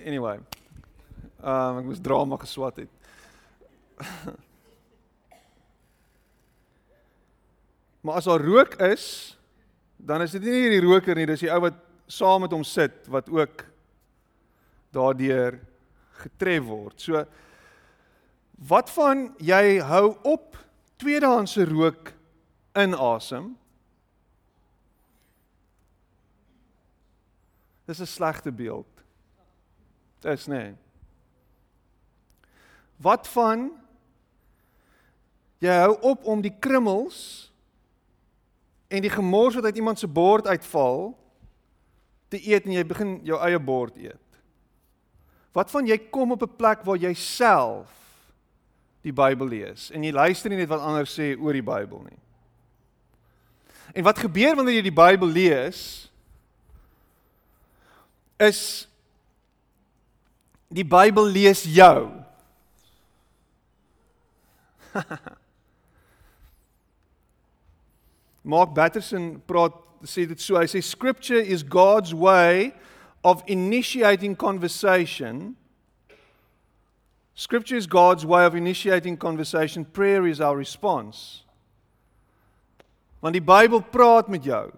[0.00, 0.38] Anyway.
[1.42, 2.92] Ehm um, ek moes drama geswat het.
[8.04, 9.36] maar as daar rook is,
[9.96, 11.74] dan is dit nie die roker nie, dis die ou wat
[12.06, 13.64] saam met hom sit wat ook
[14.96, 15.60] daardeur
[16.22, 17.00] getref word.
[17.00, 17.26] So
[18.56, 20.56] wat van jy hou op
[20.96, 22.12] tweedehandse rook
[22.72, 23.56] inasem?
[27.86, 29.04] Dis 'n slegte beeld.
[30.20, 30.52] Dis nê.
[30.52, 30.74] Nee.
[32.96, 33.70] Wat van
[35.58, 37.52] jy hou op om die krummels
[38.88, 41.18] en die gemors wat uit iemand se bord uitval
[42.28, 44.40] te eet en jy begin jou eie bord eet.
[45.52, 48.05] Wat van jy kom op 'n plek waar jy self
[49.06, 52.20] die Bybel lees en jy luister nie net wat ander sê oor die Bybel nie.
[53.94, 56.06] En wat gebeur wanneer jy die Bybel lees?
[58.38, 58.88] is
[60.68, 62.10] die Bybel lees jou.
[68.46, 69.72] Mark Batterson praat
[70.06, 72.74] sê dit so hy sê scripture is God's way
[73.24, 75.56] of initiating conversation.
[77.38, 79.84] Scripture is God's way of initiating conversation.
[79.84, 81.44] Prayer is our response.
[83.20, 84.70] Want die Bybel praat met jou.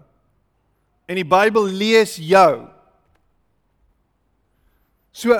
[1.07, 2.67] En die Bybel lees jou.
[5.15, 5.39] So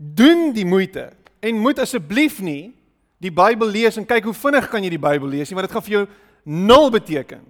[0.00, 1.10] doen die moeite
[1.44, 2.72] en moet asseblief nie
[3.20, 5.76] die Bybel lees en kyk hoe vinnig kan jy die Bybel lees nie want dit
[5.76, 6.04] gaan vir jou
[6.48, 7.44] nul beteken.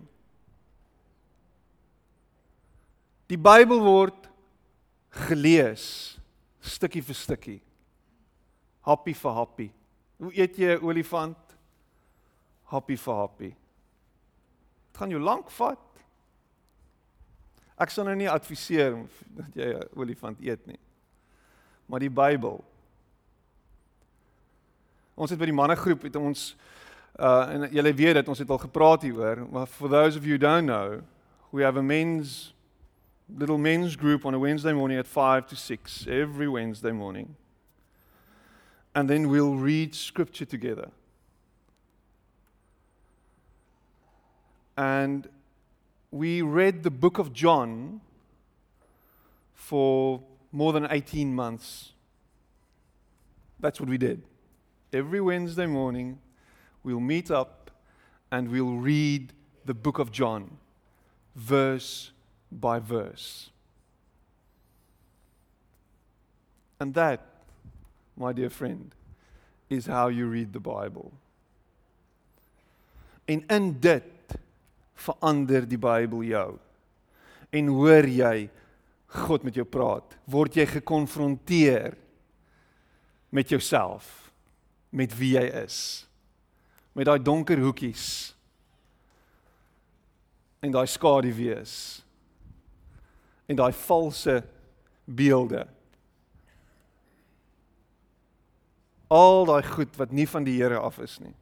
[3.30, 4.26] Die Bybel word
[5.30, 6.18] gelees
[6.58, 7.60] stukkie vir stukkie.
[8.80, 9.70] Happie vir happie.
[10.20, 11.56] Hoe eet jy 'n olifant?
[12.64, 13.54] Happie vir happie.
[14.90, 15.78] Dit gaan jou lank vat.
[17.78, 20.78] Ek sal nou nie adviseer dat jy 'n olifant eet nie.
[21.86, 22.64] Maar die Bybel.
[25.14, 26.56] Ons het by die mannegroep het ons
[27.18, 30.38] uh en julle weet dit ons het al gepraat hieroor, maar for those of you
[30.38, 31.02] don't know,
[31.50, 32.54] we have a men's
[33.38, 37.36] little men's group on a Wednesday morning at 5 to 6 every Wednesday morning.
[38.94, 40.90] And then we'll read scripture together.
[44.76, 45.28] And
[46.10, 48.00] we read the book of John
[49.54, 50.22] for
[50.52, 51.92] more than 18 months.
[53.60, 54.22] That's what we did.
[54.92, 56.18] Every Wednesday morning,
[56.82, 57.70] we'll meet up
[58.32, 59.32] and we'll read
[59.64, 60.56] the book of John,
[61.36, 62.10] verse
[62.50, 63.50] by verse.
[66.80, 67.20] And that,
[68.20, 68.94] my dear friend,
[69.70, 71.10] is how you read the Bible.
[73.24, 74.36] En in dit
[75.00, 76.48] verander die Bybel jou.
[77.50, 78.50] En hoor jy
[79.10, 81.96] God met jou praat, word jy gekonfronteer
[83.34, 84.30] met jouself,
[84.90, 85.78] met wie jy is,
[86.94, 88.04] met daai donker hoekies
[90.60, 91.74] en daai skaduwees
[93.50, 94.36] en daai valse
[95.06, 95.64] beelde.
[99.10, 101.34] Al daai goed wat nie van die Here af is nie.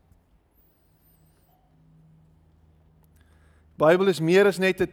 [3.79, 4.91] Bybel is meer as net 'n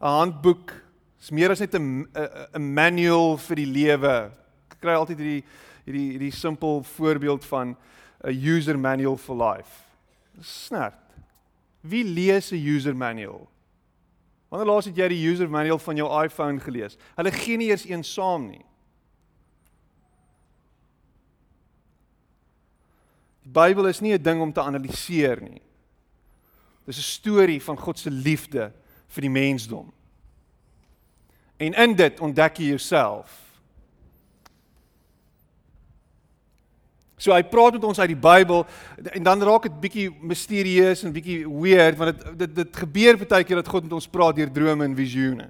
[0.00, 0.72] handboek.
[1.20, 2.08] Is meer as net 'n
[2.54, 4.32] 'n manual vir die lewe.
[4.70, 5.44] Ek kry altyd hierdie
[5.86, 7.76] hierdie hierdie simpel voorbeeld van
[8.24, 9.84] 'n user manual for life.
[10.40, 10.94] Snert.
[11.82, 13.48] Wie lees 'n user manual?
[14.48, 16.96] Wanneer laas het jy die user manual van jou iPhone gelees?
[17.16, 18.64] Hulle gee nie eers een saam nie.
[23.46, 25.62] Die Bybel is nie 'n ding om te analiseer nie.
[26.84, 28.72] Dis 'n storie van God se liefde
[29.08, 29.92] vir die mensdom.
[31.56, 33.42] En in dit ontdek jy jouself.
[37.16, 38.66] So hy praat met ons uit die Bybel
[39.12, 43.44] en dan raak dit bietjie misterieus en bietjie weird want dit dit dit gebeur baie
[43.44, 45.48] keer dat God met ons praat deur drome en visioene.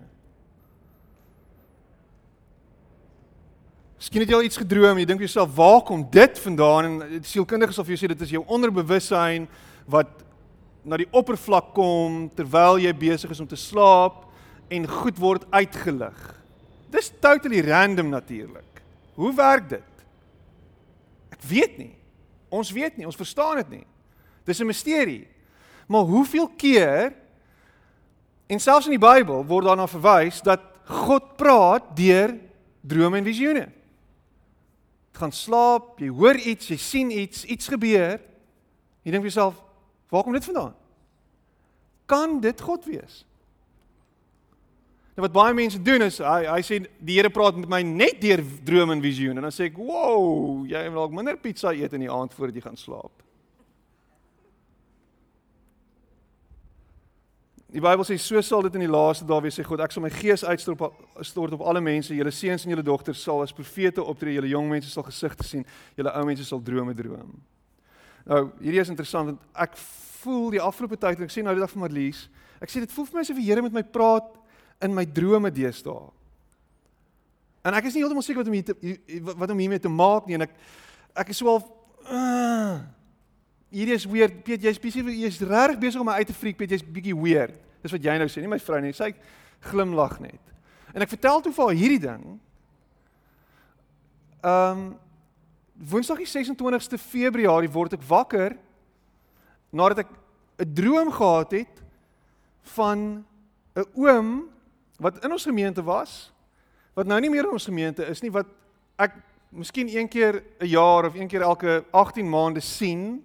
[3.97, 7.78] Miskien het jy al iets gedroom, jy dink jouself, "Waar kom dit vandaan?" En sielkundiges
[7.78, 9.49] of jy sê dit is jou onderbewussyn
[9.86, 10.09] wat
[10.84, 14.26] na die oppervlak kom terwyl jy besig is om te slaap
[14.68, 16.42] en goed word uitgelig.
[16.90, 18.82] Dis totally random natuurlik.
[19.14, 20.05] Hoe werk dit?
[21.32, 21.94] Ek weet nie.
[22.49, 23.86] Ons weet nie, ons verstaan dit nie.
[24.44, 25.26] Dis 'n misterie.
[25.88, 27.14] Maar hoeveel keer
[28.47, 32.38] en selfs in die Bybel word daarna verwys dat God praat deur
[32.82, 33.76] drome en visioene.
[35.16, 38.20] Gaan slaap, jy hoor iets, jy sien iets, iets gebeur.
[39.06, 39.62] Jy dink vir jouself,
[40.12, 40.74] waar kom dit vandaan?
[42.10, 43.22] Kan dit God wees?
[45.16, 48.18] Nou wat baie mense doen is hy hy sê die Here praat met my net
[48.20, 51.94] deur drome en visioene en dan sê ek, "Wow, jy wil dalk minder pizza eet
[51.94, 53.26] in die aand voordat jy gaan slaap."
[57.74, 59.82] Die Bybel sê so sal dit in die laaste dae wees sê God.
[59.82, 62.14] Ek sal my gees uitstort op stort op alle mense.
[62.14, 64.36] Julle seuns en julle dogters sal as profete optree.
[64.38, 65.66] Julle jong mense sal gesigte sien.
[65.98, 67.34] Julle ou mense sal drome droom.
[68.26, 69.76] Nou hierdie is interessant want ek
[70.22, 72.26] voel die afgelope tyd en ek sê nou die dag vir Marlies
[72.62, 74.28] ek sê dit voel vir my asof die Here met my praat
[74.84, 76.10] in my drome deesdae.
[77.66, 78.76] En ek is nie heeltemal seker wat om hier te
[79.32, 80.54] wat om hiermee te maak nie en ek
[81.24, 81.62] ek is so al
[82.12, 82.76] uh,
[83.70, 86.70] hierdie is weird Piet jy's besig jy's regtig besig om my uit te freak Piet
[86.70, 87.56] jy's bietjie weird.
[87.82, 88.94] Dis wat jy nou sê, nie my vrou nie.
[88.96, 89.12] Sy
[89.70, 90.40] glimlag net.
[90.94, 92.28] En ek vertel toe vir haar hierdie ding.
[94.42, 94.86] Ehm um,
[95.76, 98.54] Woensdag die 26ste Februarie word ek wakker
[99.76, 100.12] nadat ek
[100.64, 101.82] 'n droom gehad het
[102.76, 103.24] van
[103.76, 104.48] 'n oom
[104.96, 106.32] wat in ons gemeente was,
[106.94, 108.46] wat nou nie meer in ons gemeente is nie, wat
[108.96, 109.12] ek
[109.52, 113.24] miskien een keer 'n jaar of een keer elke 18 maande sien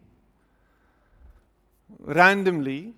[2.00, 2.94] randomly.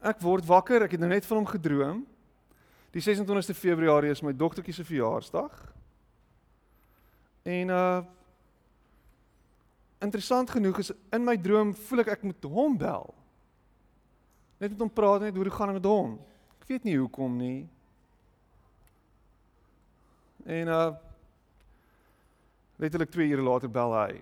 [0.00, 2.00] Ek word wakker, ek het nou net van hom gedroom.
[2.94, 5.54] Die 26ste Februarie is my dogtertjie se verjaarsdag.
[7.48, 8.00] En uh
[10.00, 13.10] interessant genoeg is in my droom voel ek ek moet hom bel.
[14.56, 16.14] Net met hom praat net hoe dit gaan met hom
[16.70, 17.68] weet nie hoekom nie.
[20.46, 20.90] En uh
[22.80, 24.12] letterlik 2 ure later bel hy.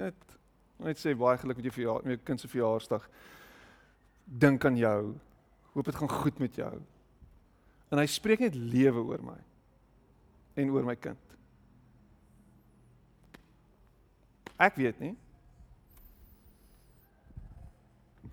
[0.00, 0.31] Net
[0.86, 3.08] net sê baie geluk met jou verjaardag, met jou kind se verjaarsdag.
[4.24, 5.14] Dink aan jou.
[5.72, 6.72] Hoop dit gaan goed met jou.
[7.92, 9.38] En hy spreek net lewe oor my
[10.60, 11.36] en oor my kind.
[14.60, 15.14] Ek weet nie.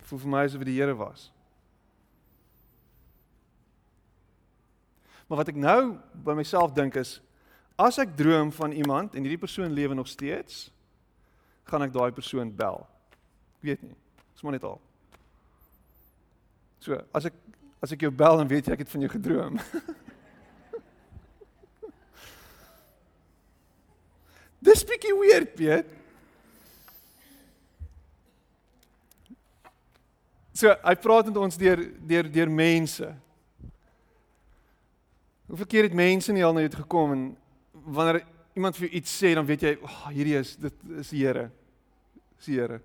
[0.09, 1.29] Voel vir my asof dit die Here was.
[5.29, 5.81] Maar wat ek nou
[6.25, 7.19] by myself dink is
[7.79, 10.67] as ek droom van iemand en hierdie persoon lewe nog steeds,
[11.69, 12.81] gaan ek daai persoon bel.
[13.59, 13.95] Ek weet nie.
[14.33, 14.79] Dis maar net al.
[16.79, 17.35] So, as ek
[17.79, 19.55] as ek jou bel dan weet jy ek het van jou gedroom.
[24.67, 25.87] Dis bietjie weird, Piet.
[30.59, 33.07] So, hy praat met ons deur deur deur mense.
[35.47, 37.21] Hoeveel keer het mense nie al na jou gekom en
[37.95, 38.19] wanneer
[38.59, 41.49] iemand vir iets sê, dan weet jy, "Ag, oh, hierdie is dit is die Here."
[42.37, 42.81] Dis die Here.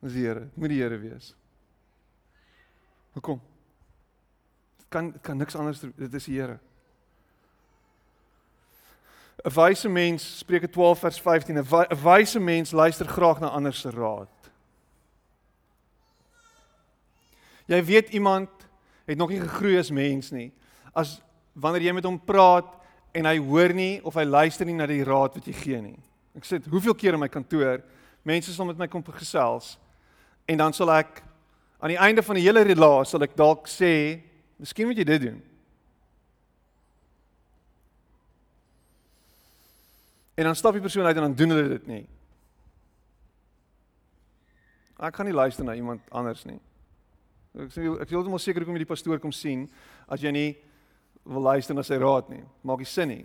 [0.00, 0.40] Dis die Here.
[0.40, 1.34] Dit moet die Here wees.
[3.12, 3.40] Hoekom?
[4.78, 6.58] Dit kan kan niks anders dit is die Here.
[9.44, 13.90] 'n Wyse mens, Spreuke 12 vers 15, 'n wyse mens luister graag na ander se
[13.90, 14.50] raad.
[17.66, 18.48] Jy weet iemand
[19.04, 20.52] het nog nie gegroei as mens nie
[20.92, 21.20] as
[21.52, 22.68] wanneer jy met hom praat
[23.12, 25.98] en hy hoor nie of hy luister nie na die raad wat jy gee nie.
[26.36, 27.82] Ek sê hoeveel keer in my kantoor
[28.24, 29.76] mense sal met my kom gesels
[30.48, 31.20] en dan sal ek
[31.82, 34.22] aan die einde van die hele relaas sal ek dalk sê,
[34.58, 35.42] "Miskien moet jy dit doen."
[40.34, 42.06] En dan stap die persoon uit en dan doen hulle dit nie.
[44.98, 46.60] Ek kan nie luister na iemand anders nie.
[47.58, 49.66] Ek sê ek is heeltemal seker hoekom jy die pastoor kom sien
[50.08, 50.56] as jy nie
[51.24, 52.42] wil luister na sy raad nie.
[52.66, 53.24] Maak nie sin nie.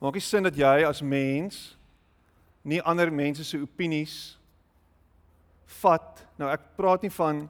[0.00, 1.76] Maak nie sin dat jy as mens
[2.64, 4.36] nie ander mense se opinies
[5.82, 6.22] vat.
[6.38, 7.44] Nou ek praat nie van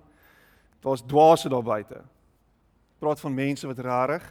[0.83, 2.01] daar's dwaase daar buite.
[3.03, 4.27] Praat van mense wat rarig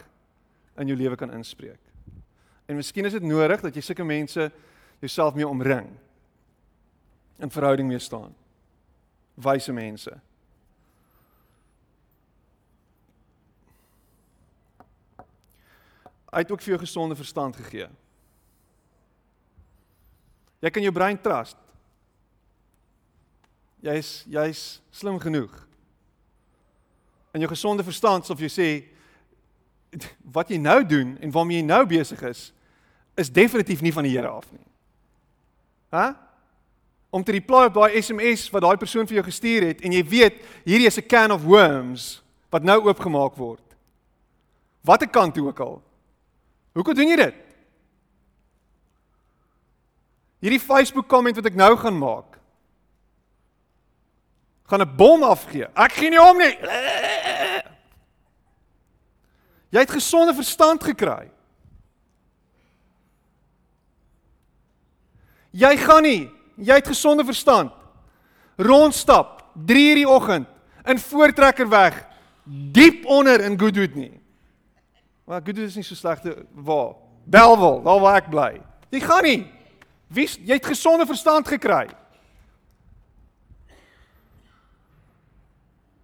[0.80, 1.80] in jou lewe kan inspreek.
[2.68, 4.52] En miskien is dit nodig dat jy sulke mense
[5.02, 5.90] jouself mee omring.
[7.42, 8.36] In verhouding mee staan.
[9.36, 10.14] Wyse mense.
[16.32, 17.90] Hy het ook vir jou gesonde verstand gegee.
[20.62, 21.58] Jy kan jou brein trust.
[23.82, 25.52] Jy's jy's slim genoeg.
[27.34, 28.70] En jou gesonde verstand of jy sê
[30.36, 32.50] wat jy nou doen en waarmee jy nou besig is
[33.20, 34.64] is definitief nie van die Here af nie.
[35.92, 36.14] Hæ?
[37.12, 40.04] Om te reply op daai SMS wat daai persoon vir jou gestuur het en jy
[40.08, 43.76] weet hierdie is 'n can of worms wat nou oopgemaak word.
[44.82, 45.82] Watter kant toe ook al.
[46.74, 47.40] Hoekom doen jy dit?
[50.42, 52.32] Hierdie Facebook komment wat ek nou gaan maak.
[54.72, 55.68] gaan 'n bom afgee.
[55.76, 56.56] Ek gee nie om nie.
[59.70, 61.30] Jy het gesonde verstand gekry.
[65.52, 67.72] Jy gaan nie, jy het gesonde verstand.
[68.56, 70.48] Rondstap 3 uur die oggend
[70.86, 72.08] in voortrekker weg
[72.72, 74.21] diep onder in Goodwood nie.
[75.32, 76.96] Maar Goodwood is nie so slegte waar.
[77.24, 78.62] Belwel, daar waar ek bly.
[78.92, 79.48] Jy gaan nie.
[80.12, 81.88] Wie jy het gesonde verstand gekry.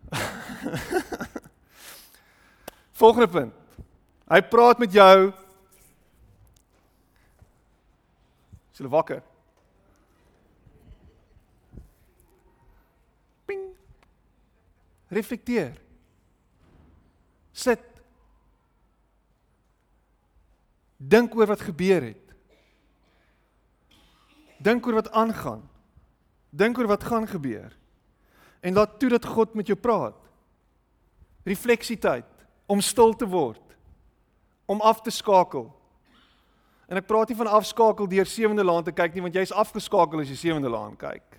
[3.01, 3.51] Volgende punt.
[4.31, 5.35] Hy praat met jou.
[8.71, 9.19] Is jy wakker?
[13.51, 13.75] Ping.
[15.11, 15.75] Reflekteer.
[17.51, 17.96] Sit.
[20.97, 22.23] Dink oor wat gebeur het.
[24.57, 25.61] Dink oor wat aangaan.
[26.49, 27.75] Dink oor wat gaan gebeur.
[28.59, 30.17] En laat toe dat God met jou praat.
[31.45, 32.25] Refleksietyd
[32.65, 33.77] om stil te word.
[34.65, 35.69] Om af te skakel.
[36.87, 40.23] En ek praat nie van afskakel deur sewende laan te kyk nie want jy's afgeskakel
[40.23, 41.35] as jy sewende laan kyk.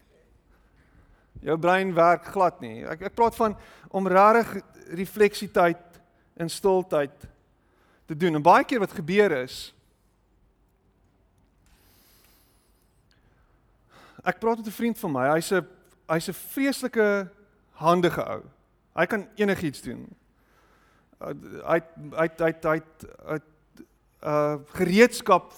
[1.40, 2.84] Jou brein werk glad nie.
[2.84, 3.56] Ek ek praat van
[3.88, 4.58] om regtig
[4.98, 6.00] refleksietyd
[6.38, 7.24] in stiltyd
[8.08, 8.34] te doen.
[8.34, 9.68] En baie keer wat gebeur is
[14.28, 15.26] Ek praat met 'n vriend van my.
[15.34, 15.66] Hy's 'n
[16.08, 17.30] hy's 'n vreeslike
[17.72, 18.42] handige ou.
[18.94, 20.16] Hy kan enigiets doen.
[21.20, 21.32] Hy
[21.64, 21.80] hy
[22.12, 22.82] hy hy
[23.26, 23.38] hy
[24.22, 25.52] uh gereedskap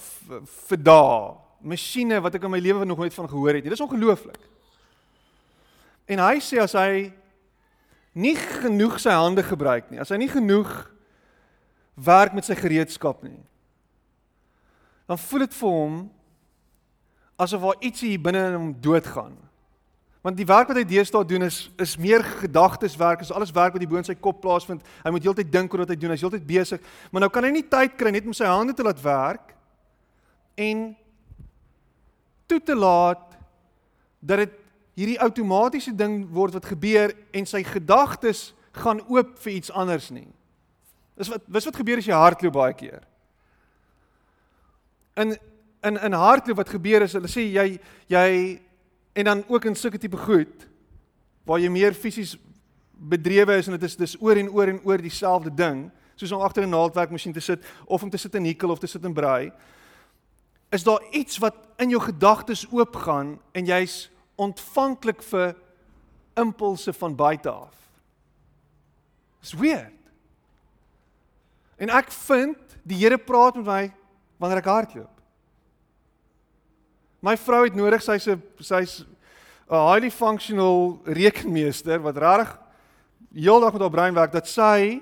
[0.68, 3.70] vir daai masjiene wat ek in my lewe nog nooit van gehoor het nie.
[3.70, 4.38] Dis ongelooflik.
[6.06, 7.12] En hy sê as hy
[8.12, 10.90] nie genoeg sy hande gebruik nie, as hy nie genoeg
[12.04, 13.38] werk met sy gereedskap nie,
[15.10, 16.00] dan voel dit vir hom
[17.40, 19.34] asof daar iets hier binne in hom doodgaan.
[20.20, 23.80] Want die werk wat hy deesdae doen is is meer gedagteswerk, is alles werk wat
[23.80, 24.84] hier bo in sy kop plaasvind.
[25.00, 27.54] Hy moet heeltyd dink oor wat hy doen, hy's heeltyd besig, maar nou kan hy
[27.54, 29.54] nie tyd kry net om sy hande te laat werk
[30.60, 30.90] en
[32.50, 33.24] toe te laat
[34.20, 34.58] dat dit
[35.00, 40.28] hierdie outomatiese ding word wat gebeur en sy gedagtes gaan oop vir iets anders nie.
[41.20, 43.04] Dis wat wis wat gebeur as jy hardloop baie keer.
[45.20, 45.36] In
[45.84, 47.66] in in hardloop wat gebeur is hulle sê jy
[48.08, 48.28] jy
[49.20, 50.68] en dan ook in sulke tipe goed
[51.44, 52.36] waar jy meer fisies
[52.92, 56.44] bedrewe is en dit is dis oor en oor en oor dieselfde ding soos om
[56.44, 59.14] agter 'n naaldwerkmasjien te sit of om te sit in nikkel of te sit in
[59.14, 59.52] braai
[60.70, 65.56] is daar iets wat in jou gedagtes oopgaan en jy's ontvanklik vir
[66.38, 67.74] impulse van buite af.
[69.40, 69.99] Dis weird.
[71.80, 73.82] En ek vind die Here praat met my
[74.40, 75.16] wanneer ek hardloop.
[77.20, 79.04] My vrou het nodig sy's 'n sy's
[79.70, 82.58] 'n highly functional rekenmeester wat regtig
[83.34, 85.00] heeldag met haar brein werk dat sy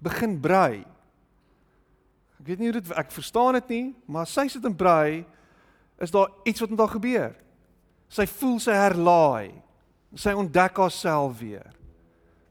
[0.00, 0.84] begin brei.
[2.40, 5.26] Ek weet nie hoe dit ek verstaan dit nie, maar sy sit in brei
[5.98, 7.34] is daar iets wat met haar gebeur.
[8.08, 9.52] Sy voel sy herlaai.
[10.14, 11.66] Sy ontdek haarself weer.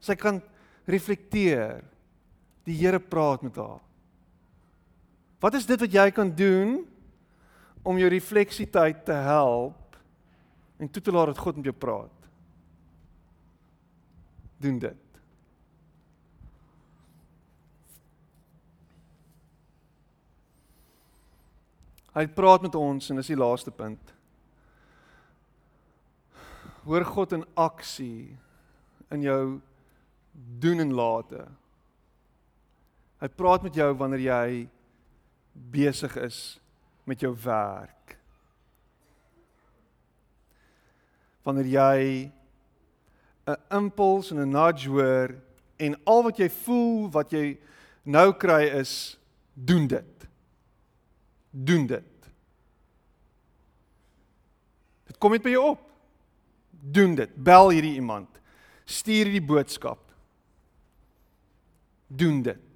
[0.00, 0.42] Sy kan
[0.86, 1.82] reflekteer.
[2.68, 3.80] Die Here praat met haar.
[5.40, 6.80] Wat is dit wat jy kan doen
[7.86, 9.96] om jou refleksietyd te help
[10.78, 12.26] en toe te laat dat God met jou praat.
[14.58, 15.04] Doen dit.
[22.18, 24.14] Hy praat met ons en dis die laaste punt.
[26.88, 28.36] Hoor God in aksie
[29.14, 29.42] in jou
[30.62, 31.44] doen en late.
[33.18, 34.68] Hy praat met jou wanneer jy
[35.74, 36.58] besig is
[37.08, 38.16] met jou werk.
[41.42, 42.32] Wanneer jy
[43.48, 45.34] 'n impuls en 'n nudge hoor
[45.76, 47.58] en al wat jy voel, wat jy
[48.04, 49.18] nou kry is
[49.54, 50.28] doen dit.
[51.50, 52.28] Doen dit.
[55.06, 55.80] Dit kom net by jou op.
[56.70, 57.30] Doen dit.
[57.34, 58.28] Bel hierdie iemand.
[58.84, 59.98] Stuur hierdie boodskap.
[62.06, 62.67] Doen dit.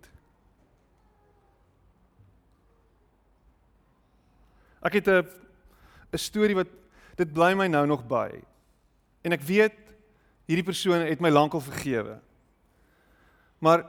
[4.82, 5.26] Ek het 'n
[6.12, 6.68] 'n storie wat
[7.16, 8.42] dit bly my nou nog by.
[9.22, 9.76] En ek weet
[10.46, 12.18] hierdie persoon het my lankal vergewe.
[13.58, 13.84] Maar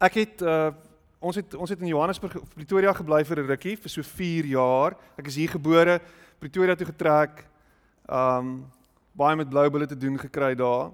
[0.00, 0.72] ek het uh
[1.22, 4.96] ons het ons het in Johannesburg Pretoria gebly vir 'n rukkie vir so 4 jaar.
[5.16, 6.00] Ek is hier gebore,
[6.38, 7.46] Pretoria toe getrek.
[8.08, 8.66] Um
[9.12, 10.90] baie met blou bulle te doen gekry daar.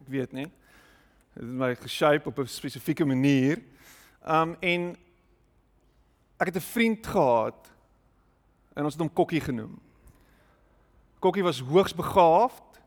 [0.00, 0.50] Ek weet nie.
[1.34, 3.62] Dit het my geshape op 'n spesifieke manier.
[4.26, 4.96] Um en
[6.42, 7.70] ek het 'n vriend gehad
[8.74, 9.80] en ons het hom Kokkie genoem.
[11.18, 12.80] Kokkie was hoogs begaafd.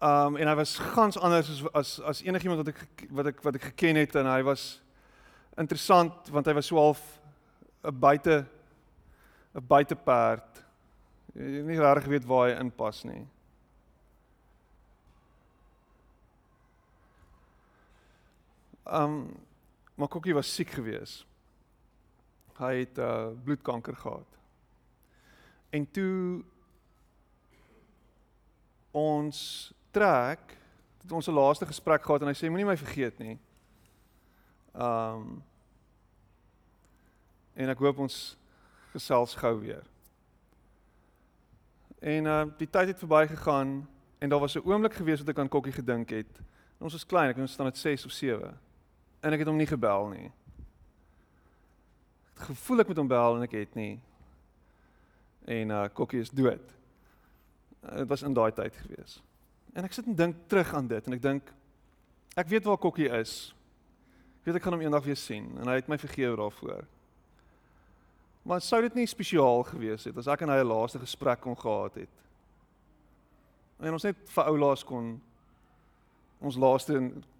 [0.00, 3.54] Um en hy was gans anders as as as enigiemand wat ek wat ek wat
[3.54, 4.82] ek geken het en hy was
[5.56, 7.20] interessant want hy was so half
[7.82, 8.46] 'n buite
[9.54, 10.64] 'n buiteperd.
[11.34, 13.26] Jy nie regtig weet waar hy inpas nie.
[18.84, 19.36] Um
[19.96, 21.26] maar Kokkie was siek geweest.
[22.58, 24.38] Hy het uh bloedkanker gehad.
[25.70, 26.42] En toe
[28.90, 30.56] ons trek,
[31.02, 33.38] het ons 'n laaste gesprek gehad en hy sê moenie my vergeet nie.
[34.74, 35.42] Um
[37.54, 38.38] en ek hoop ons
[38.92, 39.84] gesels gou weer.
[41.98, 43.88] En uh die tyd het verbygegaan
[44.18, 46.38] en daar was 'n oomblik gewees wat ek aan Kokkie gedink het.
[46.78, 48.60] En ons was klein, ek was dan net 6 of 7.
[49.20, 50.32] En ek het hom nie gebel nie.
[52.38, 53.94] Gevoel ek moet hom bel en ek het nie.
[55.48, 56.74] En uh Kokkie is dood.
[57.80, 59.18] Dit uh, was in daai tyd gewees.
[59.74, 61.54] En ek sit en dink terug aan dit en ek dink
[62.38, 63.54] ek weet waar Kokkie is.
[64.40, 66.86] Ek weet ek gaan hom eendag weer sien en hy het my vergewe daarvoor.
[68.48, 71.56] Maar sou dit nie spesiaal gewees het as ek en hy 'n laaste gesprek kon
[71.56, 72.14] gehad het?
[73.80, 75.20] En ons net vir ou laas kon
[76.40, 76.94] ons laaste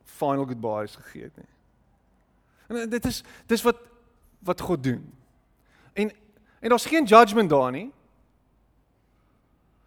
[0.05, 1.53] final goodbyes gegee het nie.
[2.69, 3.81] En dit is dis wat
[4.39, 5.03] wat God doen.
[5.93, 6.13] En
[6.61, 7.91] en daar's geen judgement daar nie.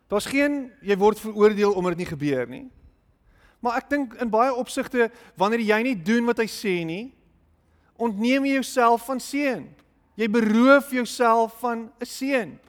[0.07, 2.65] Daar's geen jy word veroordeel omdat dit nie gebeur nie.
[3.59, 7.13] Maar ek dink in baie opsigte wanneer jy nie doen wat hy sê nie,
[8.01, 9.67] ontneem jy jouself van seën.
[10.17, 12.59] Jy beroof jouself van 'n seën.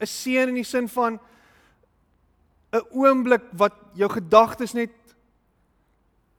[0.00, 1.20] 'n Seën in die sin van
[2.72, 4.90] 'n oomblik wat jou gedagtes net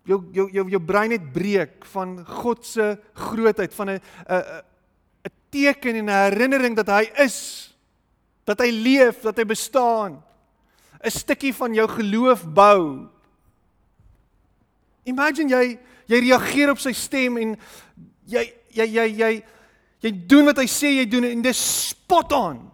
[0.08, 4.44] jou jou jou jou brein net breek van God se grootheid van 'n 'n
[5.26, 7.76] 'n teken en 'n herinnering dat hy is,
[8.46, 10.24] dat hy leef, dat hy bestaan.
[11.04, 13.08] 'n stukkie van jou geloof bou.
[15.04, 17.58] Imagine jy jy reageer op sy stem en
[18.26, 19.44] jy jy jy jy
[20.00, 22.72] jy doen wat hy sê jy doen en dis spot on.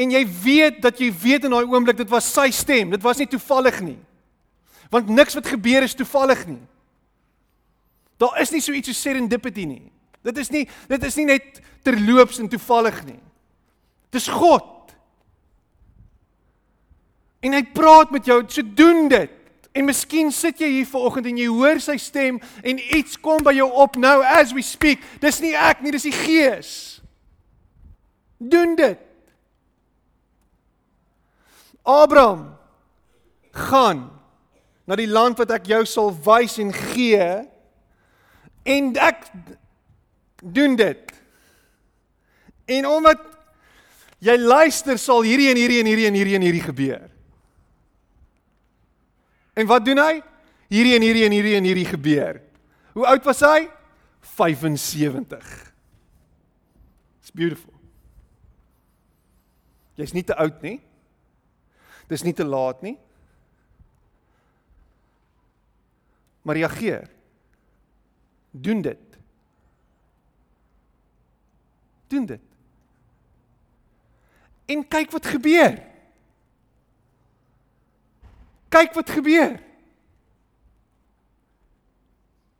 [0.00, 3.18] En jy weet dat jy weet in daai oomblik dit was sy stem, dit was
[3.18, 3.98] nie toevallig nie.
[4.90, 6.62] Want niks wat gebeur is toevallig nie.
[8.20, 9.86] Daar is nie so iets so serendipity nie.
[10.26, 13.20] Dit is nie dit is nie net terloops en toevallig nie.
[14.12, 14.66] Dis God.
[17.40, 19.36] En hy praat met jou, so doen dit.
[19.72, 23.54] En miskien sit jy hier vanoggend en jy hoor sy stem en iets kom by
[23.56, 25.04] jou op nou as we speak.
[25.22, 26.72] Dis nie ek nie, dis die Gees.
[28.36, 29.06] Doen dit.
[31.86, 32.58] Abraham
[33.56, 34.08] gaan
[34.90, 37.26] na die land wat ek jou sal wys en gee
[38.66, 39.28] en ek
[40.42, 41.12] doen dit.
[42.74, 43.22] En omdat
[44.18, 47.04] jy luister sal hierdie en hierdie en hierdie en hierdie en hierdie gebeur.
[49.54, 50.16] En wat doen hy?
[50.70, 52.40] Hierdie en hierdie en hierdie en hierdie gebeur.
[52.98, 53.68] Hoe oud was hy?
[54.34, 55.52] 75.
[57.22, 57.74] It's beautiful.
[59.94, 60.80] Jy's nie te oud nie.
[62.10, 62.96] Dis nie te laat nie.
[66.42, 67.10] Maar reageer.
[68.50, 68.98] Doen dit.
[72.06, 72.40] Doen dit.
[74.66, 75.82] En kyk wat gebeur.
[78.68, 79.60] Kyk wat gebeur.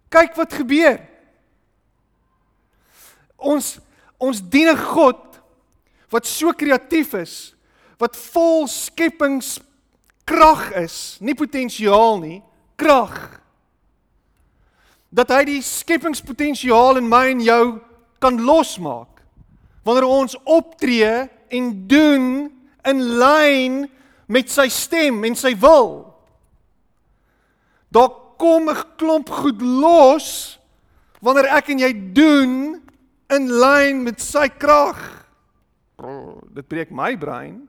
[0.09, 1.09] Kyk wat gebeur.
[3.37, 3.79] Ons
[4.21, 5.41] ons dien 'n God
[6.11, 7.55] wat so kreatief is,
[7.99, 12.43] wat vol skepingskrag is, nie potensiaal nie,
[12.77, 13.40] krag.
[15.11, 17.65] Dat hy die skepingspotensiaal in my en jou
[18.23, 19.23] kan losmaak.
[19.83, 22.27] Wanneer ons optree en doen
[22.87, 23.83] in lyn
[24.31, 26.15] met sy stem en sy wil.
[27.91, 30.59] Daar kom 'n klomp goed los
[31.21, 32.83] wanneer ek en jy doen
[33.29, 35.27] in lyn met sy krag.
[36.55, 37.69] Dit breek my brein.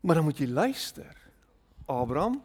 [0.00, 1.16] Maar dan moet jy luister.
[1.86, 2.40] Abraham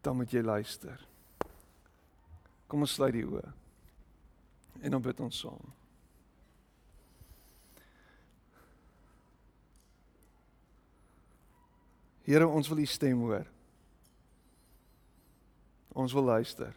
[0.00, 1.00] dan moet jy luister.
[2.70, 3.46] Kom ons sluit die oë
[4.80, 5.72] en dan bid ons saam.
[12.24, 13.46] Here, ons wil u stem hoor.
[15.98, 16.72] Ons wil luister.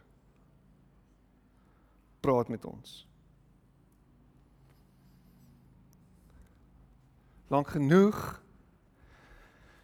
[2.26, 3.04] Praat met ons.
[7.54, 8.18] Lank genoeg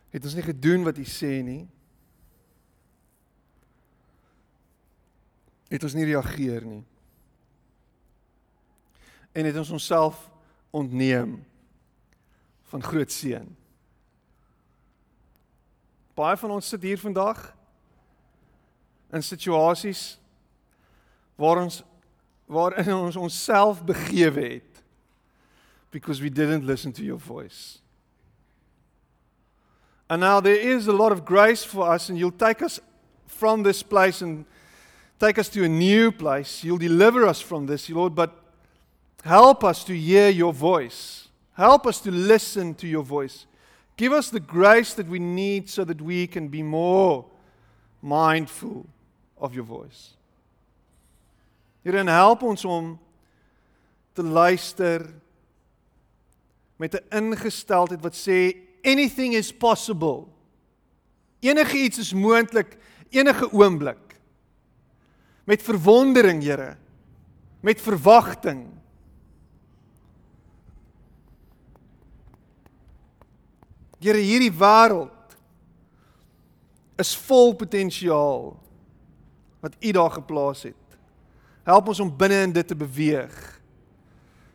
[0.09, 1.67] het ons nie gedoen wat u sê nie.
[5.69, 6.83] Het ons nie reageer nie.
[9.37, 10.29] En het ons onsself
[10.73, 11.37] ontneem
[12.69, 13.45] van groot seën.
[16.17, 17.39] Baie van ons sit hier vandag
[19.13, 20.19] in situasies
[21.39, 21.83] waar ons
[22.49, 24.81] waarin ons onsself begewe het
[25.93, 27.79] because we didn't listen to your voice.
[30.09, 32.79] And now there is a lot of grace for us and you'll take us
[33.27, 34.45] from this place and
[35.19, 36.63] take us to a new place.
[36.63, 38.31] You'll deliver us from this, Lord, but
[39.23, 41.27] help us to hear your voice.
[41.53, 43.45] Help us to listen to your voice.
[43.97, 47.25] Give us the grace that we need so that we can be more
[48.01, 48.85] mindful
[49.37, 50.15] of your voice.
[51.83, 52.99] Here en help ons om
[54.13, 55.05] te luister
[56.75, 60.27] met 'n ingesteldheid wat sê anything is possible.
[61.39, 62.77] Enige iets is moontlik
[63.09, 64.08] enige oomblik.
[65.49, 66.75] Met verwondering, Here.
[67.59, 68.67] Met verwagting.
[73.99, 75.33] Here, hierdie wêreld
[77.01, 78.53] is vol potensiaal
[79.59, 80.99] wat U daar geplaas het.
[81.67, 83.35] Help ons om binne in dit te beweeg.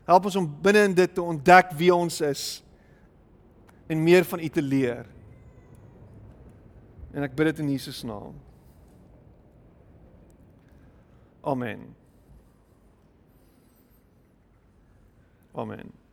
[0.06, 2.46] Help ons om binne in dit te ontdek wie ons is
[3.90, 5.04] en meer van U te leer.
[7.12, 8.32] En ek bid dit in Jesus naam.
[11.44, 11.94] Amen.
[15.54, 16.03] Amen.